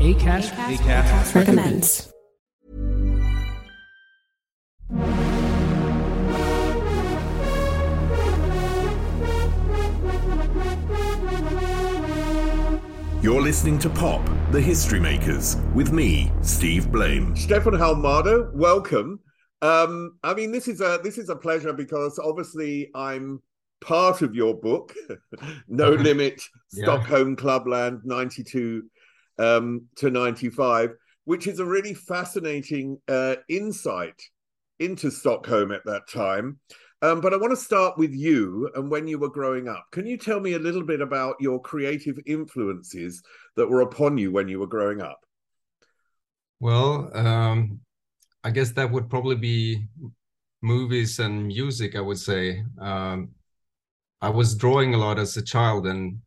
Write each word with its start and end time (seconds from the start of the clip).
Acast, 0.00 0.52
Acast, 0.52 0.78
Acast 0.78 1.34
recommends. 1.34 2.12
You're 13.20 13.42
listening 13.42 13.80
to 13.80 13.90
Pop, 13.90 14.24
the 14.52 14.60
History 14.60 15.00
Makers, 15.00 15.56
with 15.74 15.92
me, 15.92 16.30
Steve 16.42 16.92
Blame. 16.92 17.34
Stefan 17.34 17.72
Halmado, 17.72 18.54
welcome. 18.54 19.18
Um, 19.62 20.16
I 20.22 20.32
mean, 20.32 20.52
this 20.52 20.68
is 20.68 20.80
a 20.80 21.00
this 21.02 21.18
is 21.18 21.28
a 21.28 21.34
pleasure 21.34 21.72
because 21.72 22.20
obviously 22.22 22.88
I'm 22.94 23.42
part 23.80 24.22
of 24.22 24.32
your 24.36 24.54
book, 24.54 24.94
No 25.68 25.90
Limit, 25.94 26.40
yeah. 26.72 26.84
Stockholm 26.84 27.34
Clubland, 27.34 28.02
ninety 28.04 28.44
two 28.44 28.84
um, 29.38 29.86
to 29.96 30.10
ninety 30.10 30.50
five, 30.50 30.90
which 31.24 31.46
is 31.46 31.58
a 31.58 31.64
really 31.64 31.94
fascinating 31.94 32.98
uh, 33.08 33.36
insight 33.48 34.20
into 34.78 35.10
Stockholm 35.10 35.72
at 35.72 35.84
that 35.84 36.08
time. 36.08 36.58
Um, 37.00 37.20
but 37.20 37.32
I 37.32 37.36
want 37.36 37.52
to 37.52 37.56
start 37.56 37.96
with 37.96 38.12
you 38.12 38.70
and 38.74 38.90
when 38.90 39.06
you 39.06 39.18
were 39.18 39.30
growing 39.30 39.68
up. 39.68 39.86
Can 39.92 40.04
you 40.04 40.16
tell 40.16 40.40
me 40.40 40.54
a 40.54 40.58
little 40.58 40.82
bit 40.82 41.00
about 41.00 41.36
your 41.38 41.60
creative 41.60 42.18
influences 42.26 43.22
that 43.54 43.68
were 43.68 43.82
upon 43.82 44.18
you 44.18 44.32
when 44.32 44.48
you 44.48 44.58
were 44.58 44.66
growing 44.66 45.00
up? 45.00 45.20
Well, 46.58 47.16
um, 47.16 47.80
I 48.42 48.50
guess 48.50 48.72
that 48.72 48.90
would 48.90 49.08
probably 49.08 49.36
be 49.36 49.86
movies 50.60 51.20
and 51.20 51.46
music, 51.46 51.94
I 51.94 52.00
would 52.00 52.18
say. 52.18 52.64
Um, 52.80 53.30
I 54.20 54.30
was 54.30 54.56
drawing 54.56 54.94
a 54.94 54.98
lot 54.98 55.20
as 55.20 55.36
a 55.36 55.42
child, 55.42 55.86
and 55.86 56.20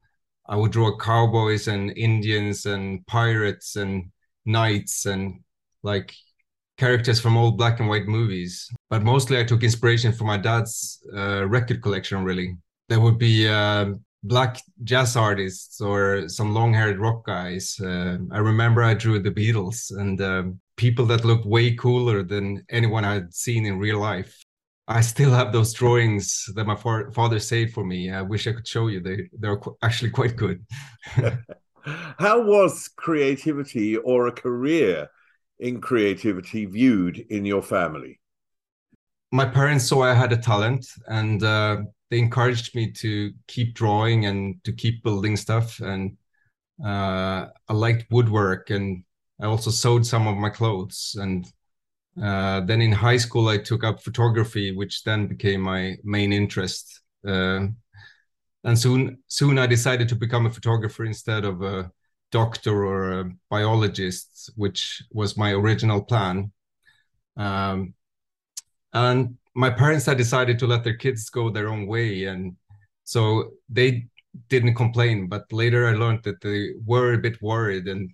I 0.51 0.57
would 0.57 0.73
draw 0.73 0.97
cowboys 0.97 1.69
and 1.69 1.97
Indians 1.97 2.65
and 2.65 3.07
pirates 3.07 3.77
and 3.77 4.11
knights 4.45 5.05
and 5.05 5.39
like 5.81 6.13
characters 6.77 7.21
from 7.21 7.37
old 7.37 7.57
black 7.57 7.79
and 7.79 7.87
white 7.87 8.05
movies. 8.05 8.69
But 8.89 9.01
mostly 9.01 9.39
I 9.39 9.45
took 9.45 9.63
inspiration 9.63 10.11
from 10.11 10.27
my 10.27 10.37
dad's 10.37 10.99
uh, 11.15 11.47
record 11.47 11.81
collection, 11.81 12.25
really. 12.25 12.57
There 12.89 12.99
would 12.99 13.17
be 13.17 13.47
uh, 13.47 13.93
black 14.23 14.59
jazz 14.83 15.15
artists 15.15 15.79
or 15.79 16.27
some 16.27 16.53
long 16.53 16.73
haired 16.73 16.99
rock 16.99 17.25
guys. 17.25 17.79
Uh, 17.79 18.17
I 18.29 18.39
remember 18.39 18.83
I 18.83 18.93
drew 18.93 19.19
the 19.19 19.31
Beatles 19.31 19.95
and 19.97 20.19
um, 20.21 20.59
people 20.75 21.05
that 21.05 21.23
looked 21.23 21.45
way 21.45 21.75
cooler 21.75 22.23
than 22.23 22.65
anyone 22.69 23.05
I'd 23.05 23.33
seen 23.33 23.65
in 23.65 23.79
real 23.79 23.99
life. 23.99 24.37
I 24.87 25.01
still 25.01 25.31
have 25.31 25.53
those 25.53 25.73
drawings 25.73 26.45
that 26.55 26.65
my 26.65 26.75
fa- 26.75 27.11
father 27.13 27.39
saved 27.39 27.73
for 27.73 27.85
me. 27.85 28.11
I 28.11 28.21
wish 28.21 28.47
I 28.47 28.53
could 28.53 28.67
show 28.67 28.87
you. 28.87 28.99
They 28.99 29.29
they're 29.39 29.57
qu- 29.57 29.77
actually 29.81 30.11
quite 30.11 30.35
good. 30.35 30.65
How 32.19 32.41
was 32.43 32.89
creativity 32.95 33.97
or 33.97 34.27
a 34.27 34.31
career 34.31 35.07
in 35.59 35.81
creativity 35.81 36.65
viewed 36.65 37.17
in 37.17 37.45
your 37.45 37.61
family? 37.61 38.19
My 39.31 39.45
parents 39.45 39.87
saw 39.87 40.03
I 40.03 40.13
had 40.13 40.33
a 40.33 40.37
talent 40.37 40.85
and 41.07 41.41
uh, 41.41 41.83
they 42.09 42.19
encouraged 42.19 42.75
me 42.75 42.91
to 42.91 43.31
keep 43.47 43.73
drawing 43.73 44.25
and 44.25 44.61
to 44.65 44.73
keep 44.73 45.03
building 45.03 45.37
stuff. 45.37 45.79
And 45.79 46.17
uh, 46.83 47.47
I 47.69 47.73
liked 47.73 48.11
woodwork 48.11 48.69
and 48.69 49.03
I 49.41 49.45
also 49.45 49.71
sewed 49.71 50.05
some 50.05 50.27
of 50.27 50.37
my 50.37 50.49
clothes. 50.49 51.15
And 51.19 51.45
uh, 52.21 52.61
then 52.61 52.81
in 52.81 52.91
high 52.91 53.17
school, 53.17 53.47
I 53.47 53.57
took 53.57 53.83
up 53.83 54.01
photography, 54.01 54.75
which 54.75 55.03
then 55.03 55.27
became 55.27 55.61
my 55.61 55.95
main 56.03 56.33
interest. 56.33 57.01
Uh, 57.25 57.67
and 58.63 58.77
soon, 58.77 59.19
soon 59.27 59.57
I 59.57 59.67
decided 59.67 60.09
to 60.09 60.15
become 60.15 60.45
a 60.45 60.51
photographer 60.51 61.05
instead 61.05 61.45
of 61.45 61.61
a 61.61 61.91
doctor 62.31 62.85
or 62.85 63.19
a 63.19 63.31
biologist, 63.49 64.51
which 64.55 65.03
was 65.11 65.37
my 65.37 65.51
original 65.51 66.01
plan. 66.01 66.51
Um, 67.37 67.93
and 68.93 69.37
my 69.55 69.69
parents 69.69 70.05
had 70.05 70.17
decided 70.17 70.59
to 70.59 70.67
let 70.67 70.83
their 70.83 70.97
kids 70.97 71.29
go 71.29 71.49
their 71.49 71.69
own 71.69 71.87
way, 71.87 72.25
and 72.25 72.55
so 73.03 73.51
they 73.69 74.07
didn't 74.49 74.75
complain. 74.75 75.27
But 75.27 75.51
later, 75.51 75.87
I 75.87 75.93
learned 75.93 76.23
that 76.23 76.41
they 76.41 76.71
were 76.85 77.13
a 77.13 77.17
bit 77.17 77.41
worried, 77.41 77.87
and 77.87 78.11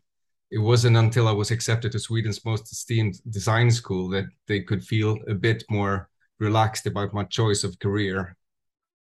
it 0.50 0.60
wasn't 0.60 0.98
until 0.98 1.28
I 1.28 1.32
was 1.32 1.52
accepted 1.52 1.92
to 1.92 2.00
Sweden's 2.00 2.44
most 2.46 2.72
esteemed 2.72 3.20
design 3.30 3.70
school 3.70 4.10
that 4.10 4.26
they 4.48 4.62
could 4.62 4.84
feel 4.84 5.18
a 5.28 5.34
bit 5.34 5.64
more 5.70 6.10
relaxed 6.40 6.86
about 6.86 7.14
my 7.14 7.24
choice 7.24 7.64
of 7.64 7.80
career. 7.80 8.36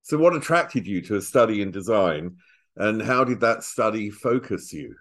So, 0.02 0.18
what 0.18 0.34
attracted 0.34 0.86
you 0.86 1.00
to 1.02 1.16
a 1.16 1.20
study 1.20 1.62
in 1.62 1.70
design, 1.70 2.36
and 2.76 3.02
how 3.02 3.24
did 3.24 3.40
that 3.40 3.64
study 3.64 4.10
focus 4.10 4.72
you? 4.72 4.94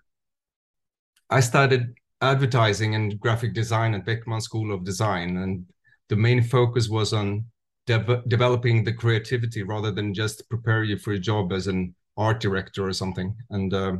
I 1.29 1.39
started 1.39 1.93
advertising 2.21 2.95
and 2.95 3.19
graphic 3.19 3.53
design 3.53 3.93
at 3.93 4.05
Beckman 4.05 4.41
School 4.41 4.73
of 4.73 4.83
Design, 4.83 5.37
and 5.37 5.65
the 6.09 6.15
main 6.15 6.41
focus 6.43 6.89
was 6.89 7.13
on 7.13 7.45
de- 7.85 8.23
developing 8.27 8.83
the 8.83 8.93
creativity 8.93 9.63
rather 9.63 9.91
than 9.91 10.13
just 10.13 10.49
prepare 10.49 10.83
you 10.83 10.97
for 10.97 11.13
a 11.13 11.19
job 11.19 11.51
as 11.51 11.67
an 11.67 11.95
art 12.17 12.39
director 12.39 12.87
or 12.87 12.93
something. 12.93 13.35
And 13.49 13.73
uh, 13.73 13.97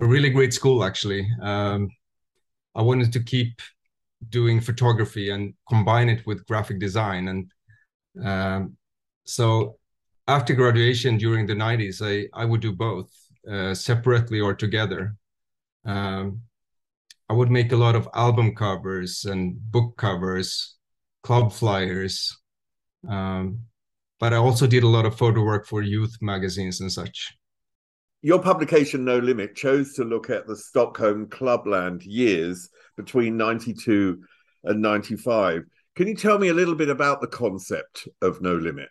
a 0.00 0.06
really 0.06 0.30
great 0.30 0.52
school, 0.52 0.84
actually. 0.84 1.28
Um, 1.42 1.90
I 2.74 2.82
wanted 2.82 3.12
to 3.12 3.22
keep 3.22 3.60
doing 4.28 4.60
photography 4.60 5.30
and 5.30 5.54
combine 5.68 6.08
it 6.08 6.26
with 6.26 6.46
graphic 6.46 6.80
design. 6.80 7.28
And 7.28 7.52
um, 8.24 8.76
so 9.24 9.78
after 10.26 10.54
graduation 10.54 11.18
during 11.18 11.46
the 11.46 11.54
90s, 11.54 12.00
I, 12.02 12.28
I 12.38 12.44
would 12.44 12.60
do 12.60 12.72
both 12.72 13.10
uh, 13.50 13.74
separately 13.74 14.40
or 14.40 14.54
together 14.54 15.16
um, 15.84 16.40
I 17.28 17.32
would 17.32 17.50
make 17.50 17.72
a 17.72 17.76
lot 17.76 17.94
of 17.94 18.08
album 18.14 18.54
covers 18.54 19.24
and 19.24 19.56
book 19.70 19.96
covers, 19.96 20.76
club 21.22 21.52
flyers. 21.52 22.36
Um, 23.08 23.60
but 24.20 24.32
I 24.32 24.36
also 24.36 24.66
did 24.66 24.82
a 24.82 24.88
lot 24.88 25.06
of 25.06 25.18
photo 25.18 25.42
work 25.42 25.66
for 25.66 25.82
youth 25.82 26.16
magazines 26.20 26.80
and 26.80 26.90
such. 26.90 27.34
Your 28.24 28.40
publication, 28.40 29.04
No 29.04 29.18
Limit, 29.18 29.54
chose 29.54 29.92
to 29.96 30.02
look 30.02 30.30
at 30.30 30.46
the 30.46 30.56
Stockholm 30.56 31.28
clubland 31.28 32.04
years 32.04 32.70
between 32.96 33.36
92 33.36 34.18
and 34.64 34.80
95. 34.80 35.64
Can 35.94 36.08
you 36.08 36.16
tell 36.16 36.38
me 36.38 36.48
a 36.48 36.54
little 36.54 36.74
bit 36.74 36.88
about 36.88 37.20
the 37.20 37.26
concept 37.26 38.08
of 38.22 38.40
No 38.40 38.54
Limit? 38.54 38.88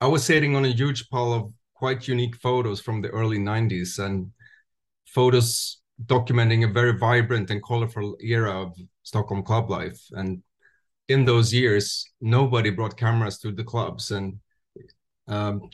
I 0.00 0.06
was 0.06 0.24
sitting 0.24 0.56
on 0.56 0.64
a 0.64 0.68
huge 0.68 1.10
pile 1.10 1.34
of 1.34 1.52
quite 1.74 2.08
unique 2.08 2.36
photos 2.36 2.80
from 2.80 3.02
the 3.02 3.10
early 3.10 3.38
90s 3.38 3.98
and 3.98 4.30
photos 5.04 5.82
documenting 6.06 6.64
a 6.64 6.72
very 6.72 6.96
vibrant 6.96 7.50
and 7.50 7.62
colorful 7.62 8.16
era 8.22 8.62
of 8.62 8.74
Stockholm 9.02 9.42
club 9.42 9.68
life. 9.68 10.00
And 10.12 10.42
in 11.08 11.26
those 11.26 11.52
years, 11.52 12.10
nobody 12.22 12.70
brought 12.70 12.96
cameras 12.96 13.38
to 13.40 13.52
the 13.52 13.62
clubs, 13.62 14.10
and 14.10 14.38
um, 15.28 15.68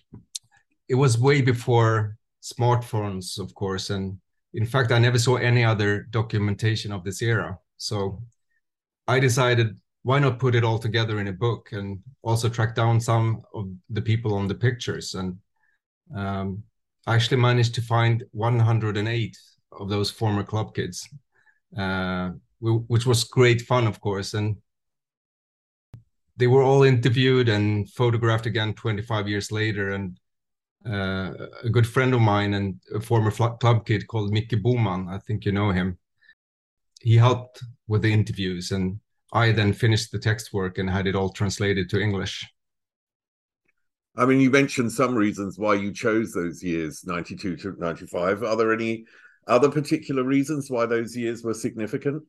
it 0.91 0.97
was 0.97 1.17
way 1.17 1.41
before 1.41 2.19
smartphones, 2.43 3.39
of 3.39 3.55
course. 3.55 3.91
And 3.91 4.19
in 4.53 4.67
fact, 4.67 4.91
I 4.91 4.99
never 4.99 5.19
saw 5.19 5.37
any 5.37 5.65
other 5.65 6.09
documentation 6.11 6.91
of 6.91 7.05
this 7.05 7.23
era. 7.23 7.59
So 7.77 8.21
I 9.07 9.21
decided 9.21 9.79
why 10.03 10.19
not 10.19 10.41
put 10.41 10.57
it 10.57 10.65
all 10.65 10.79
together 10.79 11.21
in 11.21 11.29
a 11.29 11.33
book 11.33 11.69
and 11.73 12.01
also 12.23 12.49
track 12.49 12.75
down 12.75 13.01
some 13.01 13.43
of 13.55 13.71
the 13.89 14.03
people 14.03 14.35
on 14.35 14.49
the 14.49 14.55
pictures 14.55 15.15
and 15.15 15.39
um, 16.15 16.65
I 17.07 17.15
actually 17.15 17.37
managed 17.39 17.75
to 17.77 17.83
find 17.83 18.25
108 18.33 19.39
of 19.73 19.89
those 19.89 20.11
former 20.11 20.43
club 20.43 20.75
kids, 20.75 21.09
uh, 21.79 22.31
which 22.61 23.07
was 23.07 23.25
great 23.25 23.63
fun, 23.63 23.87
of 23.87 24.01
course. 24.01 24.35
And 24.35 24.57
they 26.37 26.47
were 26.47 26.63
all 26.63 26.83
interviewed 26.83 27.49
and 27.49 27.89
photographed 27.91 28.47
again 28.47 28.75
25 28.75 29.29
years 29.29 29.51
later. 29.53 29.93
And 29.93 30.19
uh, 30.87 31.33
a 31.63 31.69
good 31.71 31.87
friend 31.87 32.15
of 32.15 32.21
mine 32.21 32.55
and 32.55 32.81
a 32.95 33.01
former 33.01 33.31
club 33.31 33.87
kid 33.87 34.07
called 34.07 34.33
Mickey 34.33 34.57
Boman, 34.57 35.09
I 35.09 35.19
think 35.19 35.45
you 35.45 35.53
know 35.53 35.71
him, 35.71 35.99
he 37.01 37.17
helped 37.17 37.63
with 37.89 38.03
the 38.03 38.13
interviews. 38.13 38.71
And 38.71 39.01
I 39.33 39.53
then 39.53 39.73
finished 39.73 40.11
the 40.11 40.19
text 40.19 40.53
work 40.53 40.79
and 40.79 40.89
had 40.89 41.07
it 41.07 41.15
all 41.15 41.31
translated 41.31 41.89
to 41.91 42.01
English. 42.01 42.47
I 44.17 44.27
mean, 44.27 44.41
you 44.41 44.51
mentioned 44.51 44.93
some 44.93 45.15
reasons 45.15 45.59
why 45.59 45.75
you 45.75 45.93
chose 45.93 46.33
those 46.33 46.63
years, 46.63 47.05
92 47.05 47.57
to 47.57 47.77
95. 47.79 48.43
Are 48.43 48.57
there 48.57 48.73
any 48.73 49.05
other 49.47 49.71
particular 49.71 50.25
reasons 50.25 50.71
why 50.71 50.87
those 50.87 51.17
years 51.17 51.45
were 51.45 51.55
significant? 51.55 52.23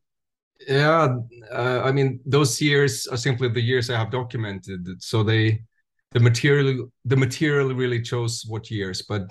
Yeah, 0.68 1.18
uh, 1.51 1.81
I 1.83 1.92
mean, 1.92 2.19
those 2.25 2.62
years 2.62 3.07
are 3.07 3.18
simply 3.18 3.50
the 3.50 3.62
years 3.62 3.89
I 3.89 3.97
have 3.97 4.12
documented. 4.12 5.01
So 5.01 5.24
they, 5.24 5.63
the 6.11 6.19
material, 6.19 6.91
the 7.05 7.17
material 7.17 7.73
really 7.73 8.01
chose 8.01 8.43
what 8.47 8.69
years, 8.69 9.01
but 9.01 9.23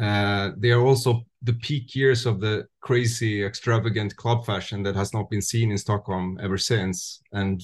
uh, 0.00 0.50
they 0.56 0.70
are 0.70 0.80
also 0.80 1.22
the 1.42 1.54
peak 1.54 1.94
years 1.94 2.26
of 2.26 2.40
the 2.40 2.66
crazy, 2.80 3.44
extravagant 3.44 4.16
club 4.16 4.46
fashion 4.46 4.82
that 4.82 4.96
has 4.96 5.12
not 5.12 5.28
been 5.30 5.42
seen 5.42 5.70
in 5.70 5.78
Stockholm 5.78 6.38
ever 6.42 6.58
since. 6.58 7.20
And 7.32 7.62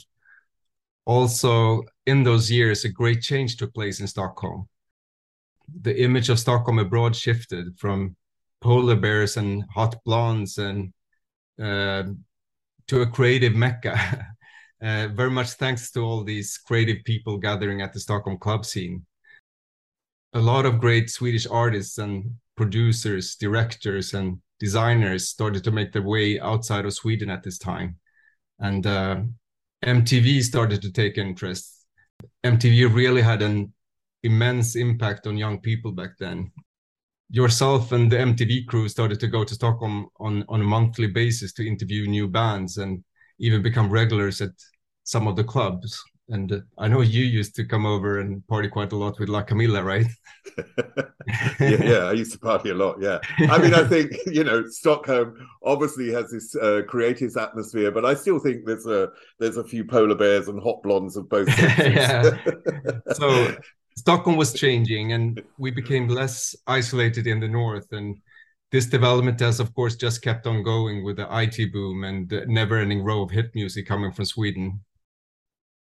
also 1.04 1.82
in 2.06 2.22
those 2.22 2.50
years, 2.50 2.84
a 2.84 2.88
great 2.88 3.22
change 3.22 3.56
took 3.56 3.72
place 3.74 4.00
in 4.00 4.06
Stockholm. 4.06 4.68
The 5.82 6.02
image 6.02 6.28
of 6.28 6.38
Stockholm 6.38 6.78
abroad 6.78 7.14
shifted 7.14 7.78
from 7.78 8.16
polar 8.60 8.96
bears 8.96 9.36
and 9.36 9.64
hot 9.74 9.96
blondes 10.04 10.58
and 10.58 10.92
uh, 11.62 12.04
to 12.88 13.02
a 13.02 13.06
creative 13.06 13.54
mecca. 13.54 14.26
uh, 14.82 15.08
very 15.08 15.30
much 15.30 15.50
thanks 15.52 15.90
to 15.92 16.00
all 16.00 16.22
these 16.22 16.56
creative 16.58 17.02
people 17.04 17.36
gathering 17.36 17.82
at 17.82 17.92
the 17.92 18.00
Stockholm 18.00 18.38
club 18.38 18.64
scene. 18.64 19.04
A 20.34 20.40
lot 20.40 20.66
of 20.66 20.80
great 20.80 21.10
Swedish 21.10 21.46
artists 21.46 21.98
and 21.98 22.30
producers, 22.56 23.36
directors, 23.36 24.14
and 24.14 24.38
designers 24.60 25.28
started 25.28 25.64
to 25.64 25.70
make 25.70 25.92
their 25.92 26.02
way 26.02 26.38
outside 26.40 26.84
of 26.84 26.94
Sweden 26.94 27.30
at 27.30 27.42
this 27.42 27.58
time. 27.58 27.96
And 28.60 28.86
uh, 28.86 29.20
MTV 29.84 30.42
started 30.42 30.82
to 30.82 30.92
take 30.92 31.18
interest. 31.18 31.86
MTV 32.44 32.92
really 32.92 33.22
had 33.22 33.42
an 33.42 33.72
immense 34.22 34.76
impact 34.76 35.26
on 35.26 35.36
young 35.36 35.60
people 35.60 35.92
back 35.92 36.10
then. 36.18 36.50
Yourself 37.30 37.92
and 37.92 38.10
the 38.10 38.16
MTV 38.16 38.66
crew 38.66 38.88
started 38.88 39.20
to 39.20 39.28
go 39.28 39.44
to 39.44 39.54
Stockholm 39.54 40.08
on, 40.18 40.44
on 40.48 40.60
a 40.60 40.64
monthly 40.64 41.06
basis 41.06 41.52
to 41.54 41.66
interview 41.66 42.06
new 42.06 42.26
bands 42.26 42.78
and 42.78 43.04
even 43.38 43.62
become 43.62 43.90
regulars 43.90 44.40
at 44.40 44.50
some 45.04 45.26
of 45.26 45.36
the 45.36 45.44
clubs. 45.44 46.02
And 46.30 46.52
uh, 46.52 46.58
I 46.76 46.88
know 46.88 47.00
you 47.00 47.24
used 47.24 47.54
to 47.56 47.64
come 47.64 47.86
over 47.86 48.20
and 48.20 48.46
party 48.48 48.68
quite 48.68 48.92
a 48.92 48.96
lot 48.96 49.18
with 49.18 49.30
La 49.30 49.42
Camilla, 49.42 49.82
right? 49.82 50.06
yeah, 51.58 51.82
yeah, 51.82 52.04
I 52.04 52.12
used 52.12 52.32
to 52.32 52.38
party 52.38 52.68
a 52.68 52.74
lot. 52.74 53.00
Yeah, 53.00 53.18
I 53.38 53.56
mean, 53.56 53.72
I 53.72 53.84
think 53.84 54.12
you 54.26 54.44
know 54.44 54.66
Stockholm 54.66 55.34
obviously 55.62 56.12
has 56.12 56.30
this 56.30 56.54
uh, 56.56 56.82
creative 56.86 57.34
atmosphere, 57.38 57.90
but 57.90 58.04
I 58.04 58.12
still 58.12 58.38
think 58.38 58.66
there's 58.66 58.86
a 58.86 59.08
there's 59.38 59.56
a 59.56 59.64
few 59.64 59.86
polar 59.86 60.14
bears 60.14 60.48
and 60.48 60.62
hot 60.62 60.82
blondes 60.82 61.16
of 61.16 61.30
both. 61.30 61.48
yeah. 61.58 62.36
so 63.14 63.56
Stockholm 63.96 64.36
was 64.36 64.52
changing, 64.52 65.12
and 65.12 65.42
we 65.56 65.70
became 65.70 66.08
less 66.08 66.54
isolated 66.66 67.26
in 67.26 67.40
the 67.40 67.48
north, 67.48 67.90
and 67.92 68.18
this 68.70 68.86
development 68.86 69.40
has, 69.40 69.60
of 69.60 69.74
course, 69.74 69.96
just 69.96 70.22
kept 70.22 70.46
on 70.46 70.62
going 70.62 71.02
with 71.02 71.16
the 71.16 71.26
IT 71.30 71.72
boom 71.72 72.04
and 72.04 72.28
the 72.28 72.44
never-ending 72.46 73.02
row 73.02 73.22
of 73.22 73.30
hit 73.30 73.54
music 73.54 73.86
coming 73.86 74.12
from 74.12 74.26
Sweden. 74.26 74.80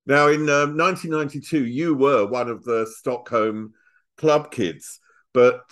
Now, 0.06 0.28
in 0.28 0.48
um, 0.48 0.76
1992, 0.76 1.66
you 1.66 1.94
were 1.94 2.26
one 2.26 2.48
of 2.48 2.62
the 2.62 2.86
Stockholm 2.98 3.72
club 4.16 4.52
kids, 4.52 5.00
but 5.34 5.62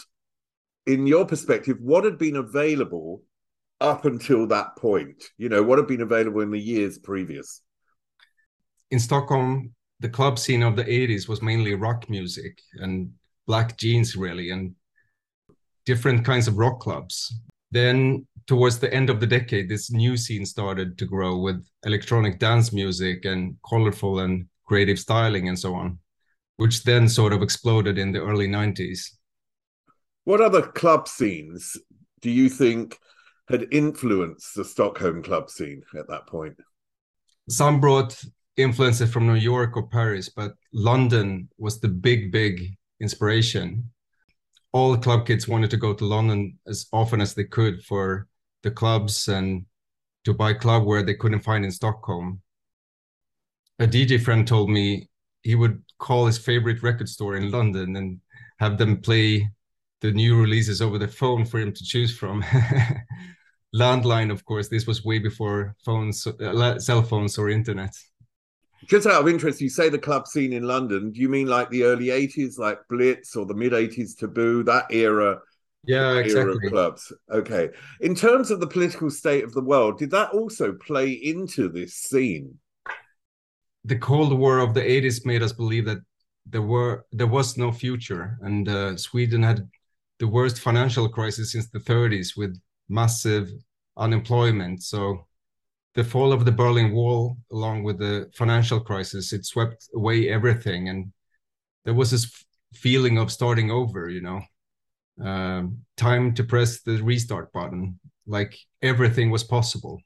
in 0.87 1.07
your 1.07 1.25
perspective, 1.25 1.77
what 1.81 2.05
had 2.05 2.19
been 2.19 2.37
available 2.37 3.23
up 3.81 4.05
until 4.05 4.49
that 4.49 4.77
point? 4.77 5.23
You 5.39 5.49
know, 5.49 5.63
what 5.63 5.79
had 5.79 5.87
been 5.87 6.01
available 6.01 6.41
in 6.41 6.51
the 6.51 6.61
years 6.61 6.99
previous? 6.99 7.63
In 8.91 8.99
Stockholm, 8.99 9.73
the 10.01 10.09
club 10.09 10.39
scene 10.39 10.63
of 10.65 10.75
the 10.75 10.85
80s 10.85 11.29
was 11.29 11.41
mainly 11.41 11.75
rock 11.75 12.11
music 12.11 12.61
and 12.75 13.13
black 13.47 13.79
jeans, 13.79 14.17
really, 14.17 14.51
and 14.51 14.75
different 15.87 16.25
kinds 16.25 16.49
of 16.49 16.59
rock 16.59 16.81
clubs. 16.81 17.35
Then, 17.71 18.27
towards 18.47 18.79
the 18.79 18.93
end 18.93 19.11
of 19.11 19.21
the 19.21 19.27
decade, 19.27 19.69
this 19.69 19.91
new 19.91 20.17
scene 20.17 20.47
started 20.47 20.97
to 20.99 21.07
grow 21.07 21.39
with 21.39 21.67
electronic 21.85 22.39
dance 22.39 22.73
music 22.73 23.25
and 23.25 23.57
colorful 23.69 24.21
and 24.21 24.47
creative 24.65 24.99
styling 24.99 25.49
and 25.49 25.59
so 25.59 25.75
on, 25.75 25.99
which 26.57 26.85
then 26.85 27.09
sort 27.09 27.33
of 27.33 27.43
exploded 27.43 27.99
in 27.99 28.13
the 28.13 28.23
early 28.23 28.49
90s. 28.49 29.11
What 30.25 30.41
other 30.41 30.63
club 30.63 31.09
scenes 31.09 31.77
do 32.21 32.31
you 32.31 32.49
think 32.49 32.99
had 33.49 33.67
influenced 33.71 34.55
the 34.55 34.65
Stockholm 34.65 35.23
club 35.23 35.51
scene 35.51 35.83
at 35.99 36.09
that 36.09 36.27
point? 36.27 36.57
Some 37.49 37.81
brought 37.81 38.23
influences 38.57 39.13
from 39.13 39.27
New 39.27 39.35
York 39.35 39.77
or 39.77 39.87
Paris, 39.89 40.31
but 40.31 40.55
London 40.73 41.49
was 41.59 41.81
the 41.81 41.89
big, 41.89 42.33
big 42.33 42.77
inspiration 43.01 43.91
all 44.75 44.97
club 44.97 45.25
kids 45.25 45.47
wanted 45.47 45.71
to 45.71 45.77
go 45.77 45.95
to 45.95 46.05
London 46.05 46.59
as 46.67 46.87
often 46.93 47.21
as 47.21 47.33
they 47.33 47.45
could 47.45 47.81
for 47.85 48.27
the 48.65 48.71
clubs 48.73 49.29
and 49.29 49.65
to 50.25 50.35
buy 50.35 50.53
club 50.53 50.85
where 50.85 51.05
they 51.05 51.15
couldn't 51.15 51.45
find 51.45 51.65
in 51.65 51.71
Stockholm. 51.71 52.43
A 53.79 53.87
DJ 53.87 54.21
friend 54.21 54.47
told 54.47 54.69
me 54.69 55.09
he 55.43 55.55
would 55.55 55.81
call 55.99 56.27
his 56.27 56.39
favorite 56.39 56.83
record 56.83 57.09
store 57.09 57.37
in 57.37 57.53
London 57.53 57.95
and 57.95 58.21
have 58.59 58.77
them 58.77 59.01
play 59.01 59.49
the 60.01 60.11
new 60.11 60.41
releases 60.41 60.83
over 60.83 60.99
the 60.99 61.07
phone 61.07 61.45
for 61.45 61.61
him 61.61 61.73
to 61.73 61.85
choose 61.85 62.17
from. 62.17 62.45
Landline, 63.75 64.33
of 64.33 64.45
course, 64.45 64.69
this 64.69 64.89
was 64.89 65.05
way 65.05 65.21
before 65.21 65.77
phones, 65.85 66.27
uh, 66.27 66.79
cell 66.81 67.03
phones, 67.03 67.39
or 67.39 67.49
internet. 67.49 67.95
Just 68.89 69.07
out 69.07 69.21
of 69.23 69.29
interest, 69.29 69.61
you 69.61 69.69
say 69.69 69.89
the 69.89 69.99
club 69.99 70.27
scene 70.27 70.53
in 70.53 70.65
London. 70.65 71.13
Do 71.13 71.21
you 71.21 71.29
mean 71.29 71.47
like 71.47 71.71
the 71.71 71.85
early 71.85 72.07
80s, 72.07 72.59
like 72.59 72.79
Blitz 72.89 73.37
or 73.37 73.47
the 73.47 73.55
mid 73.55 73.73
80s 73.73 74.17
Taboo, 74.17 74.63
that 74.65 74.87
era? 74.91 75.41
Yeah, 75.87 76.17
exactly. 76.17 76.59
Era 76.63 76.71
clubs. 76.71 77.13
Okay. 77.31 77.71
In 78.01 78.15
terms 78.15 78.51
of 78.51 78.61
the 78.61 78.67
political 78.67 79.11
state 79.11 79.45
of 79.45 79.53
the 79.53 79.61
world, 79.63 79.99
did 79.99 80.11
that 80.13 80.31
also 80.31 80.73
play 80.73 81.11
into 81.11 81.69
this 81.69 81.95
scene? 81.95 82.59
The 83.85 83.97
Cold 83.97 84.37
War 84.39 84.61
of 84.61 84.73
the 84.73 84.81
80s 84.81 85.27
made 85.27 85.43
us 85.43 85.53
believe 85.53 85.85
that 85.85 85.99
there 86.47 86.63
were 86.63 87.07
there 87.13 87.27
was 87.27 87.57
no 87.57 87.73
future, 87.73 88.39
and 88.43 88.69
uh, 88.69 88.97
Sweden 88.97 89.43
had 89.43 89.69
the 90.19 90.29
worst 90.29 90.61
financial 90.61 91.09
crisis 91.09 91.53
since 91.53 91.69
the 91.69 91.79
30s 91.79 92.37
with 92.37 92.59
massive 92.89 93.51
unemployment. 93.97 94.83
So 94.83 95.27
the 95.95 96.05
fall 96.05 96.33
of 96.33 96.45
the 96.45 96.53
Berlin 96.53 96.93
Wall, 96.93 97.37
along 97.53 97.85
with 97.85 97.99
the 97.99 98.31
financial 98.35 98.81
crisis, 98.81 99.33
it 99.33 99.45
swept 99.45 99.89
away 99.95 100.29
everything, 100.29 100.89
and 100.89 101.13
there 101.85 101.95
was 101.95 102.11
this 102.11 102.45
feeling 102.75 103.19
of 103.19 103.31
starting 103.31 103.71
over. 103.71 104.09
You 104.09 104.21
know, 104.23 104.41
um, 105.25 105.79
time 105.97 106.35
to 106.35 106.45
press 106.45 106.83
the 106.83 107.01
restart 107.03 107.53
button, 107.53 108.01
like 108.27 108.59
everything 108.83 109.31
was 109.31 109.45
possible. 109.45 110.01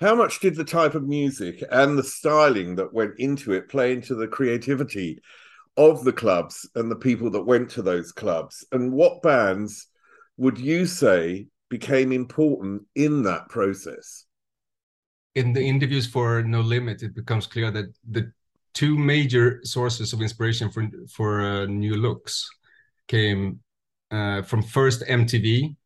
How 0.00 0.14
much 0.14 0.40
did 0.40 0.54
the 0.54 0.64
type 0.64 0.94
of 0.94 1.06
music 1.06 1.62
and 1.70 1.98
the 1.98 2.04
styling 2.04 2.76
that 2.76 2.94
went 2.94 3.14
into 3.18 3.52
it 3.52 3.68
play 3.68 3.92
into 3.92 4.14
the 4.14 4.28
creativity 4.28 5.20
of 5.76 6.04
the 6.04 6.12
clubs 6.12 6.68
and 6.76 6.90
the 6.90 6.96
people 6.96 7.30
that 7.32 7.42
went 7.42 7.70
to 7.70 7.82
those 7.82 8.12
clubs? 8.12 8.64
And 8.70 8.92
what 8.92 9.22
bands 9.22 9.88
would 10.36 10.56
you 10.56 10.86
say 10.86 11.48
became 11.68 12.12
important 12.12 12.82
in 12.94 13.22
that 13.24 13.48
process? 13.48 14.26
In 15.34 15.52
the 15.52 15.62
interviews 15.62 16.06
for 16.06 16.42
No 16.42 16.60
Limit, 16.60 17.02
it 17.02 17.14
becomes 17.14 17.46
clear 17.46 17.70
that 17.70 17.86
the 18.08 18.32
two 18.74 18.96
major 18.96 19.60
sources 19.64 20.12
of 20.12 20.20
inspiration 20.20 20.70
for 20.70 20.88
for 21.12 21.40
uh, 21.40 21.66
new 21.66 21.96
looks 21.96 22.48
came 23.06 23.60
uh, 24.10 24.42
from 24.42 24.62
first 24.62 25.02
MTV, 25.02 25.76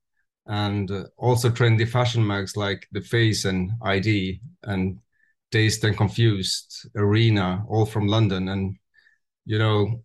and 0.46 0.90
uh, 0.90 1.04
also 1.16 1.48
trendy 1.50 1.88
fashion 1.88 2.26
mags 2.26 2.56
like 2.56 2.86
The 2.92 3.00
Face 3.00 3.44
and 3.44 3.72
ID 3.82 4.40
and 4.62 4.98
Dazed 5.50 5.84
and 5.84 5.96
Confused, 5.96 6.88
Arena, 6.96 7.64
all 7.68 7.86
from 7.86 8.06
London. 8.06 8.48
And, 8.48 8.76
you 9.44 9.58
know, 9.58 10.02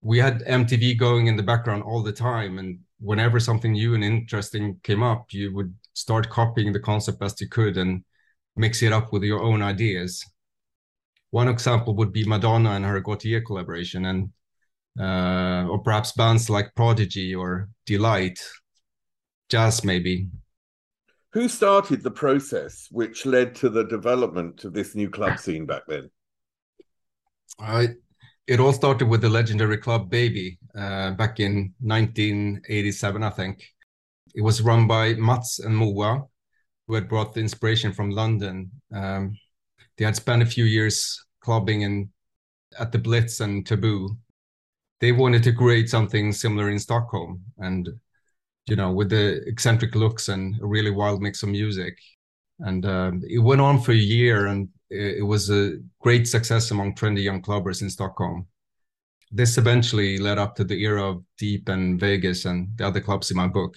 we 0.00 0.18
had 0.18 0.42
MTV 0.42 0.98
going 0.98 1.26
in 1.26 1.36
the 1.36 1.42
background 1.42 1.82
all 1.84 2.02
the 2.02 2.12
time. 2.12 2.58
And 2.58 2.80
whenever 3.02 3.40
something 3.40 3.72
new 3.72 3.94
and 3.94 4.04
interesting 4.04 4.78
came 4.82 5.02
up, 5.02 5.26
you 5.32 5.52
would 5.54 5.74
start 5.92 6.30
copying 6.30 6.72
the 6.72 6.80
concept 6.80 7.18
best 7.18 7.40
you 7.40 7.48
could 7.48 7.76
and 7.76 8.04
mix 8.56 8.82
it 8.82 8.92
up 8.92 9.12
with 9.12 9.24
your 9.24 9.42
own 9.42 9.60
ideas. 9.60 10.24
One 11.30 11.48
example 11.48 11.94
would 11.96 12.12
be 12.12 12.24
Madonna 12.24 12.70
and 12.70 12.84
her 12.84 13.00
Gaultier 13.00 13.40
collaboration, 13.40 14.04
and 14.06 14.30
uh, 15.00 15.66
or 15.68 15.78
perhaps 15.80 16.12
bands 16.12 16.48
like 16.48 16.74
Prodigy 16.74 17.34
or 17.34 17.68
Deee-Lite, 17.86 18.40
Jazz 19.48 19.84
maybe. 19.84 20.28
Who 21.32 21.48
started 21.48 22.02
the 22.02 22.10
process 22.10 22.88
which 22.90 23.24
led 23.24 23.54
to 23.56 23.70
the 23.70 23.84
development 23.84 24.64
of 24.64 24.74
this 24.74 24.94
new 24.94 25.08
club 25.08 25.38
scene 25.38 25.64
back 25.64 25.82
then? 25.88 26.10
I, 27.58 27.88
it 28.46 28.60
all 28.60 28.74
started 28.74 29.08
with 29.08 29.22
the 29.22 29.30
legendary 29.30 29.78
club 29.78 30.10
Baby 30.10 30.58
uh, 30.76 31.12
back 31.12 31.40
in 31.40 31.74
1987, 31.80 33.22
I 33.22 33.30
think. 33.30 33.62
It 34.34 34.42
was 34.42 34.62
run 34.62 34.86
by 34.86 35.14
Mats 35.14 35.58
and 35.58 35.76
Moa, 35.76 36.24
who 36.86 36.94
had 36.94 37.08
brought 37.08 37.34
the 37.34 37.40
inspiration 37.40 37.92
from 37.92 38.10
London. 38.10 38.70
Um, 38.94 39.36
they 39.96 40.04
had 40.04 40.16
spent 40.16 40.42
a 40.42 40.46
few 40.46 40.64
years 40.64 41.22
clubbing 41.40 41.82
in 41.82 42.10
at 42.78 42.92
the 42.92 42.98
Blitz 42.98 43.40
and 43.40 43.66
Taboo. 43.66 44.16
They 45.00 45.12
wanted 45.12 45.42
to 45.44 45.52
create 45.52 45.90
something 45.90 46.32
similar 46.32 46.70
in 46.70 46.78
Stockholm, 46.78 47.44
and 47.58 47.88
you 48.66 48.76
know, 48.76 48.92
with 48.92 49.10
the 49.10 49.42
eccentric 49.46 49.94
looks 49.94 50.28
and 50.28 50.54
a 50.62 50.66
really 50.66 50.90
wild 50.90 51.20
mix 51.20 51.42
of 51.42 51.48
music. 51.48 51.98
And 52.60 52.86
um, 52.86 53.22
it 53.28 53.40
went 53.40 53.60
on 53.60 53.80
for 53.80 53.92
a 53.92 53.96
year, 53.96 54.46
and 54.46 54.68
it, 54.88 55.18
it 55.18 55.22
was 55.22 55.50
a 55.50 55.78
great 56.00 56.28
success 56.28 56.70
among 56.70 56.94
trendy 56.94 57.22
young 57.22 57.42
clubbers 57.42 57.82
in 57.82 57.90
Stockholm. 57.90 58.46
This 59.32 59.56
eventually 59.56 60.18
led 60.18 60.38
up 60.38 60.54
to 60.56 60.64
the 60.64 60.82
era 60.82 61.10
of 61.10 61.24
Deep 61.38 61.68
and 61.68 61.98
Vegas 61.98 62.44
and 62.44 62.68
the 62.76 62.86
other 62.86 63.00
clubs 63.00 63.30
in 63.30 63.36
my 63.36 63.48
book. 63.48 63.74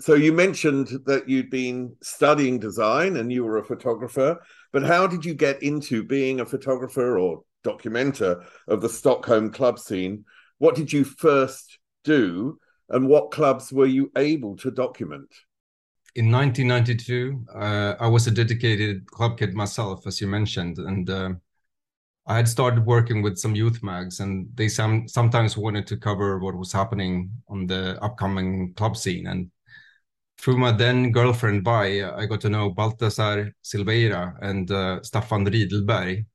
So 0.00 0.14
you 0.14 0.32
mentioned 0.32 0.88
that 1.06 1.28
you'd 1.28 1.50
been 1.50 1.96
studying 2.02 2.58
design 2.58 3.16
and 3.16 3.32
you 3.32 3.44
were 3.44 3.58
a 3.58 3.64
photographer 3.64 4.38
but 4.72 4.82
how 4.82 5.06
did 5.06 5.24
you 5.24 5.34
get 5.34 5.62
into 5.62 6.02
being 6.02 6.40
a 6.40 6.46
photographer 6.46 7.18
or 7.18 7.42
documenter 7.62 8.44
of 8.68 8.80
the 8.80 8.88
stockholm 8.88 9.52
club 9.52 9.78
scene? 9.78 10.24
What 10.58 10.74
did 10.74 10.92
you 10.92 11.04
first 11.04 11.78
do 12.04 12.58
and 12.88 13.06
what 13.06 13.30
clubs 13.30 13.72
were 13.72 13.86
you 13.86 14.10
able 14.16 14.56
to 14.58 14.70
document? 14.70 15.28
In 16.14 16.30
1992 16.30 17.46
uh, 17.54 17.94
i 17.98 18.06
was 18.06 18.26
a 18.26 18.30
dedicated 18.30 19.06
club 19.06 19.38
kid 19.38 19.54
myself 19.54 20.06
as 20.06 20.20
you 20.20 20.26
mentioned 20.26 20.76
and 20.76 21.08
uh, 21.08 21.30
i 22.26 22.36
had 22.36 22.48
started 22.48 22.86
working 22.86 23.22
with 23.22 23.38
some 23.38 23.54
youth 23.54 23.82
mags 23.82 24.20
and 24.20 24.48
they 24.54 24.68
some, 24.68 25.08
sometimes 25.08 25.56
wanted 25.56 25.86
to 25.86 25.96
cover 25.96 26.38
what 26.38 26.56
was 26.56 26.72
happening 26.72 27.30
on 27.48 27.66
the 27.66 28.02
upcoming 28.02 28.72
club 28.74 28.96
scene 28.96 29.26
and 29.26 29.50
through 30.42 30.56
my 30.56 30.72
then 30.72 31.12
girlfriend 31.12 31.62
by 31.62 32.02
I 32.02 32.26
got 32.26 32.40
to 32.40 32.48
know 32.48 32.72
Baltasar 32.72 33.52
Silveira 33.62 34.34
and 34.42 34.68
uh, 34.70 34.98
Staffan 35.00 35.46
Riedelberg. 35.48 36.26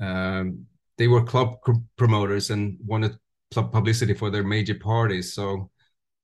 Um, 0.00 0.66
they 0.96 1.08
were 1.08 1.24
club 1.24 1.56
promoters 1.96 2.50
and 2.50 2.78
wanted 2.86 3.16
club 3.50 3.72
publicity 3.72 4.14
for 4.14 4.30
their 4.30 4.44
major 4.44 4.76
parties. 4.76 5.34
So 5.34 5.70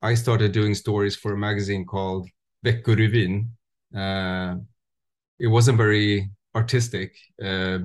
I 0.00 0.14
started 0.14 0.52
doing 0.52 0.76
stories 0.76 1.16
for 1.16 1.32
a 1.32 1.36
magazine 1.36 1.84
called 1.84 2.28
Veckorevyn. 2.64 3.48
Uh, 3.94 4.56
it 5.40 5.48
wasn't 5.48 5.76
very 5.78 6.30
artistic 6.54 7.16
uh, 7.42 7.78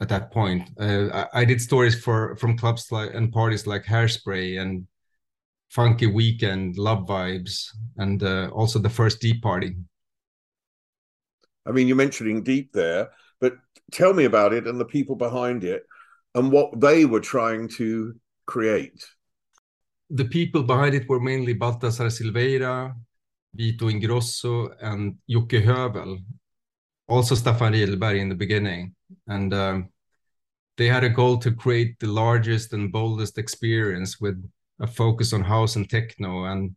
at 0.00 0.08
that 0.08 0.30
point. 0.30 0.70
Uh, 0.78 1.26
I, 1.34 1.40
I, 1.40 1.44
did 1.44 1.60
stories 1.60 2.02
for 2.02 2.36
from 2.36 2.56
clubs 2.56 2.90
like 2.90 3.14
and 3.14 3.32
parties 3.32 3.66
like 3.66 3.84
Hairspray 3.84 4.60
and 4.60 4.86
funky 5.68 6.06
weekend, 6.06 6.78
love 6.78 7.06
vibes, 7.06 7.66
and 7.96 8.22
uh, 8.22 8.48
also 8.52 8.78
the 8.78 8.88
first 8.88 9.20
deep 9.20 9.42
party. 9.42 9.76
I 11.66 11.72
mean, 11.72 11.86
you're 11.86 11.96
mentioning 11.96 12.42
deep 12.42 12.72
there, 12.72 13.10
but 13.40 13.54
tell 13.92 14.12
me 14.12 14.24
about 14.24 14.52
it 14.52 14.66
and 14.66 14.80
the 14.80 14.84
people 14.84 15.16
behind 15.16 15.64
it 15.64 15.84
and 16.34 16.50
what 16.50 16.80
they 16.80 17.04
were 17.04 17.20
trying 17.20 17.68
to 17.68 18.14
create. 18.46 19.04
The 20.10 20.24
people 20.24 20.62
behind 20.62 20.94
it 20.94 21.08
were 21.08 21.20
mainly 21.20 21.54
Baltasar 21.54 22.10
Silveira, 22.10 22.94
Vito 23.54 23.88
Ingrosso, 23.88 24.74
and 24.80 25.16
Jocke 25.28 25.62
Hövel, 25.64 26.18
also 27.10 27.34
Staffan 27.34 27.72
Riedelberg 27.72 28.16
in 28.16 28.28
the 28.28 28.34
beginning. 28.34 28.94
And 29.26 29.52
um, 29.52 29.88
they 30.76 30.86
had 30.86 31.04
a 31.04 31.10
goal 31.10 31.36
to 31.38 31.50
create 31.50 31.98
the 31.98 32.06
largest 32.06 32.72
and 32.72 32.92
boldest 32.92 33.36
experience 33.36 34.20
with 34.20 34.42
a 34.80 34.86
focus 34.86 35.32
on 35.32 35.42
house 35.42 35.76
and 35.76 35.90
techno 35.90 36.44
and 36.44 36.74